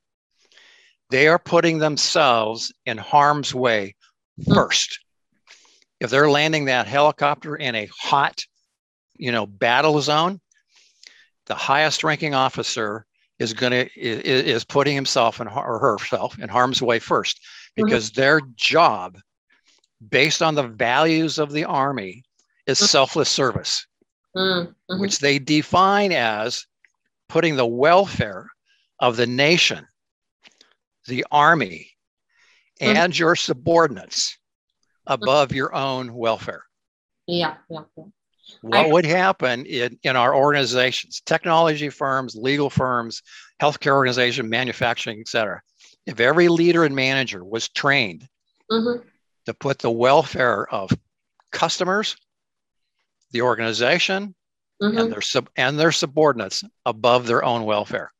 They 1.09 1.27
are 1.27 1.39
putting 1.39 1.79
themselves 1.79 2.73
in 2.85 2.97
harm's 2.97 3.53
way 3.53 3.95
first. 4.53 4.99
If 5.99 6.09
they're 6.09 6.29
landing 6.29 6.65
that 6.65 6.87
helicopter 6.87 7.55
in 7.55 7.75
a 7.75 7.89
hot, 7.99 8.43
you 9.17 9.31
know, 9.31 9.45
battle 9.45 10.01
zone, 10.01 10.39
the 11.45 11.55
highest 11.55 12.03
ranking 12.03 12.33
officer 12.33 13.05
is 13.39 13.53
going 13.53 13.71
to 13.71 13.99
is, 13.99 14.43
is, 14.43 14.63
putting 14.63 14.95
himself 14.95 15.39
in, 15.41 15.47
or 15.47 15.79
herself 15.79 16.37
in 16.39 16.49
harm's 16.49 16.81
way 16.81 16.99
first 16.99 17.39
because 17.75 18.11
mm-hmm. 18.11 18.21
their 18.21 18.41
job 18.55 19.17
based 20.09 20.41
on 20.41 20.55
the 20.55 20.63
values 20.63 21.39
of 21.39 21.51
the 21.51 21.65
army 21.65 22.23
is 22.67 22.77
mm-hmm. 22.77 22.85
selfless 22.85 23.29
service 23.29 23.85
mm-hmm. 24.35 24.99
which 24.99 25.19
they 25.19 25.39
define 25.39 26.11
as 26.11 26.65
putting 27.29 27.55
the 27.55 27.65
welfare 27.65 28.47
of 28.99 29.17
the 29.17 29.27
nation, 29.27 29.87
the 31.07 31.25
army, 31.31 31.90
mm-hmm. 32.81 32.97
and 32.97 33.17
your 33.17 33.35
subordinates 33.35 34.37
above 35.07 35.53
your 35.53 35.73
own 35.73 36.13
welfare. 36.13 36.63
Yeah, 37.27 37.55
yeah. 37.69 37.81
yeah. 37.97 38.03
What 38.61 38.85
I, 38.85 38.87
would 38.87 39.05
happen 39.05 39.65
in, 39.65 39.97
in 40.03 40.15
our 40.15 40.35
organizations, 40.35 41.21
technology 41.25 41.89
firms, 41.89 42.35
legal 42.35 42.69
firms, 42.69 43.21
healthcare 43.61 43.93
organization, 43.93 44.49
manufacturing, 44.49 45.19
et 45.21 45.27
cetera, 45.27 45.61
if 46.05 46.19
every 46.19 46.49
leader 46.49 46.83
and 46.83 46.95
manager 46.95 47.45
was 47.45 47.69
trained 47.69 48.27
mm-hmm. 48.69 49.07
to 49.45 49.53
put 49.53 49.79
the 49.79 49.91
welfare 49.91 50.67
of 50.67 50.91
customers, 51.51 52.17
the 53.31 53.41
organization, 53.41 54.35
mm-hmm. 54.81 54.97
and 54.97 55.11
their 55.11 55.21
sub 55.21 55.49
and 55.55 55.79
their 55.79 55.91
subordinates 55.91 56.63
above 56.85 57.27
their 57.27 57.43
own 57.43 57.63
welfare. 57.63 58.11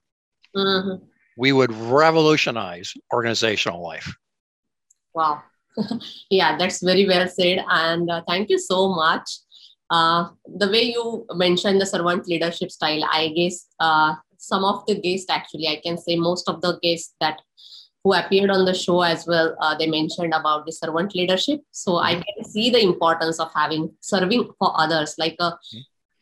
Mm-hmm. 0.56 1.04
We 1.38 1.52
would 1.52 1.74
revolutionize 1.74 2.94
organizational 3.12 3.82
life. 3.82 4.16
Wow. 5.14 5.44
yeah, 6.30 6.58
that's 6.58 6.84
very 6.84 7.08
well 7.08 7.28
said. 7.28 7.64
And 7.70 8.10
uh, 8.10 8.22
thank 8.28 8.50
you 8.50 8.60
so 8.60 8.90
much. 8.90 9.30
Uh, 9.90 10.30
the 10.46 10.70
way 10.70 10.84
you 10.84 11.26
mentioned 11.34 11.82
the 11.82 11.86
servant 11.86 12.28
leadership 12.28 12.72
style, 12.72 13.04
I 13.12 13.30
guess 13.30 13.68
uh, 13.80 14.16
some 14.38 14.64
of 14.64 14.86
the 14.86 15.00
guests, 15.00 15.30
actually, 15.30 15.68
I 15.68 15.82
can 15.84 15.98
say 15.98 16.16
most 16.16 16.48
of 16.48 16.62
the 16.62 16.80
guests 16.82 17.14
that 17.20 17.42
who 18.04 18.14
appeared 18.14 18.50
on 18.50 18.66
the 18.66 18.74
show 18.74 19.02
as 19.02 19.28
well, 19.28 19.56
uh, 19.62 19.78
they 19.78 19.86
mentioned 19.86 20.34
about 20.34 20.66
the 20.66 20.72
servant 20.72 21.14
leadership. 21.14 21.62
So 21.72 21.98
I 21.98 22.14
mm-hmm. 22.14 22.22
can 22.22 22.50
see 22.50 22.70
the 22.72 22.82
importance 22.82 23.40
of 23.40 23.52
having 23.54 23.92
serving 24.00 24.50
for 24.58 24.72
others, 24.80 25.16
like 25.18 25.36
a 25.40 25.52
mm-hmm 25.52 25.80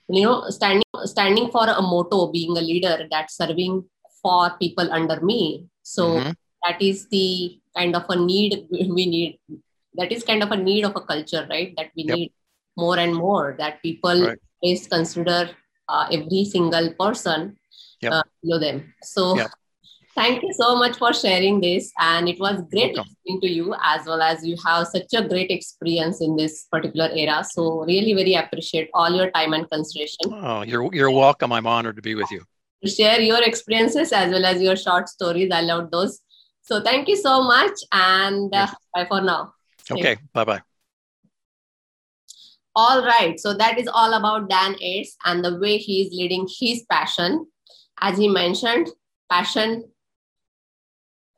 you 0.09 0.23
know 0.23 0.49
standing 0.49 0.83
standing 1.05 1.49
for 1.51 1.65
a 1.67 1.81
motto 1.81 2.31
being 2.31 2.57
a 2.57 2.61
leader 2.61 3.07
that's 3.11 3.37
serving 3.37 3.83
for 4.21 4.51
people 4.57 4.91
under 4.91 5.21
me 5.21 5.67
so 5.83 6.15
mm-hmm. 6.15 6.31
that 6.63 6.81
is 6.81 7.07
the 7.09 7.58
kind 7.79 7.95
of 7.99 8.05
a 8.09 8.15
need 8.15 8.67
we 8.97 9.05
need 9.15 9.39
that 9.99 10.11
is 10.11 10.23
kind 10.31 10.43
of 10.43 10.51
a 10.51 10.57
need 10.57 10.85
of 10.89 10.95
a 10.95 11.05
culture 11.11 11.45
right 11.49 11.73
that 11.77 11.91
we 11.95 12.03
yep. 12.03 12.17
need 12.17 12.31
more 12.77 12.97
and 13.05 13.15
more 13.15 13.55
that 13.61 13.81
people 13.81 14.27
right. 14.27 14.37
is 14.63 14.87
consider 14.87 15.49
uh, 15.87 16.05
every 16.11 16.43
single 16.45 16.93
person 16.99 17.55
yep. 18.01 18.11
uh, 18.13 18.23
below 18.41 18.59
them 18.59 18.93
so 19.13 19.35
yep. 19.35 19.51
Thank 20.19 20.43
you 20.43 20.51
so 20.51 20.75
much 20.75 20.97
for 20.97 21.13
sharing 21.13 21.61
this. 21.61 21.93
And 21.97 22.27
it 22.27 22.39
was 22.41 22.61
great 22.71 22.93
Welcome. 22.95 23.15
listening 23.25 23.41
to 23.41 23.47
you 23.47 23.75
as 23.81 24.05
well 24.05 24.21
as 24.21 24.45
you 24.45 24.57
have 24.65 24.87
such 24.87 25.13
a 25.13 25.25
great 25.25 25.49
experience 25.49 26.19
in 26.19 26.35
this 26.35 26.65
particular 26.69 27.09
era. 27.13 27.41
So 27.49 27.85
really 27.85 28.13
very 28.13 28.33
appreciate 28.33 28.89
all 28.93 29.15
your 29.15 29.31
time 29.31 29.53
and 29.53 29.69
consideration. 29.69 30.25
Oh, 30.25 30.63
you're, 30.63 30.93
you're 30.93 31.11
welcome. 31.11 31.53
I'm 31.53 31.65
honored 31.65 31.95
to 31.95 32.01
be 32.01 32.15
with 32.15 32.29
you. 32.31 32.41
To 32.83 32.89
share 32.89 33.21
your 33.21 33.41
experiences 33.43 34.11
as 34.11 34.29
well 34.31 34.43
as 34.43 34.61
your 34.61 34.75
short 34.75 35.07
stories. 35.07 35.51
I 35.53 35.61
loved 35.61 35.93
those. 35.93 36.19
So 36.61 36.81
thank 36.81 37.07
you 37.07 37.15
so 37.15 37.43
much. 37.43 37.79
And 37.91 38.53
uh, 38.53 38.67
bye 38.93 39.05
for 39.07 39.21
now. 39.21 39.53
Okay. 39.91 40.17
Bye-bye. 40.33 40.61
All 42.75 43.03
right. 43.03 43.39
So 43.39 43.53
that 43.55 43.79
is 43.79 43.87
all 43.87 44.13
about 44.13 44.49
Dan 44.49 44.75
Ayres 44.81 45.17
and 45.25 45.43
the 45.43 45.57
way 45.57 45.77
he 45.77 46.01
is 46.03 46.13
leading 46.13 46.47
his 46.59 46.85
passion. 46.89 47.47
As 47.99 48.17
he 48.17 48.27
mentioned, 48.27 48.89
passion 49.29 49.83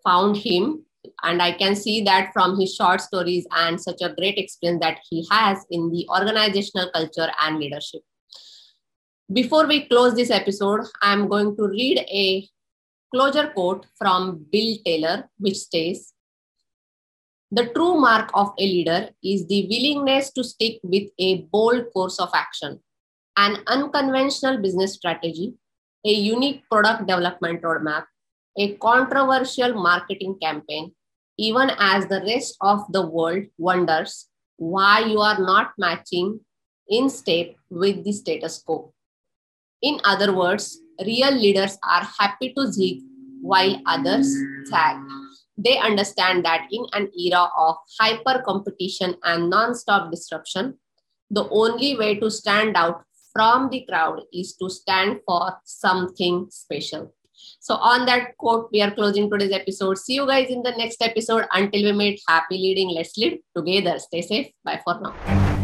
found 0.03 0.38
him 0.38 0.86
and 1.23 1.41
i 1.41 1.51
can 1.51 1.75
see 1.75 2.01
that 2.01 2.31
from 2.34 2.60
his 2.60 2.75
short 2.75 3.01
stories 3.01 3.45
and 3.51 3.81
such 3.81 4.01
a 4.01 4.13
great 4.15 4.38
experience 4.38 4.81
that 4.81 4.99
he 5.10 5.25
has 5.29 5.65
in 5.69 5.89
the 5.91 6.07
organizational 6.10 6.89
culture 6.91 7.29
and 7.41 7.60
leadership 7.60 8.01
before 9.34 9.67
we 9.67 9.88
close 9.88 10.13
this 10.15 10.31
episode 10.31 10.81
i'm 11.01 11.27
going 11.27 11.55
to 11.55 11.67
read 11.67 11.99
a 12.10 12.47
closure 13.13 13.47
quote 13.56 13.86
from 13.97 14.45
bill 14.52 14.78
taylor 14.86 15.30
which 15.38 15.58
states 15.58 16.13
the 17.52 17.65
true 17.76 17.95
mark 18.00 18.30
of 18.34 18.54
a 18.58 18.65
leader 18.76 19.10
is 19.24 19.45
the 19.47 19.67
willingness 19.74 20.32
to 20.32 20.43
stick 20.43 20.80
with 20.84 21.10
a 21.19 21.41
bold 21.56 21.86
course 21.93 22.19
of 22.19 22.30
action 22.34 22.80
an 23.38 23.58
unconventional 23.67 24.62
business 24.62 24.93
strategy 24.93 25.54
a 26.06 26.13
unique 26.13 26.63
product 26.69 27.06
development 27.08 27.62
roadmap 27.62 28.06
a 28.58 28.76
controversial 28.78 29.74
marketing 29.74 30.38
campaign, 30.41 30.93
even 31.38 31.71
as 31.80 32.08
the 32.08 32.21
rest 32.21 32.56
of 32.62 32.80
the 32.91 33.06
world 33.06 33.45
wonders 33.58 34.28
why 34.58 35.00
you 35.00 35.19
are 35.19 35.39
not 35.39 35.71
matching 35.78 36.39
in 36.88 37.10
step 37.10 37.56
with 37.69 38.04
the 38.04 38.12
status 38.12 38.62
quo. 38.62 38.93
In 39.82 40.00
other 40.04 40.34
words, 40.36 40.80
real 41.05 41.31
leaders 41.31 41.77
are 41.83 42.07
happy 42.19 42.53
to 42.53 42.71
zig 42.71 43.01
while 43.41 43.75
others 43.85 44.27
zag. 44.67 44.97
They 45.57 45.77
understand 45.77 46.45
that 46.45 46.67
in 46.71 46.85
an 46.93 47.11
era 47.17 47.49
of 47.57 47.75
hyper 47.99 48.41
competition 48.45 49.15
and 49.23 49.49
non 49.49 49.75
stop 49.75 50.11
disruption, 50.11 50.77
the 51.29 51.47
only 51.49 51.97
way 51.97 52.19
to 52.19 52.29
stand 52.31 52.75
out 52.75 53.03
from 53.33 53.69
the 53.69 53.85
crowd 53.87 54.21
is 54.33 54.55
to 54.57 54.69
stand 54.69 55.19
for 55.25 55.57
something 55.63 56.47
special. 56.49 57.13
So, 57.59 57.75
on 57.75 58.05
that 58.05 58.37
quote, 58.37 58.69
we 58.71 58.81
are 58.81 58.91
closing 58.91 59.29
today's 59.29 59.51
episode. 59.51 59.97
See 59.97 60.13
you 60.13 60.27
guys 60.27 60.49
in 60.49 60.63
the 60.63 60.71
next 60.71 61.01
episode. 61.01 61.45
Until 61.51 61.83
we 61.83 61.91
meet, 61.93 62.21
happy 62.27 62.57
leading. 62.57 62.89
Let's 62.89 63.17
lead 63.17 63.39
together. 63.55 63.99
Stay 63.99 64.21
safe. 64.21 64.47
Bye 64.63 64.81
for 64.83 64.99
now. 65.01 65.61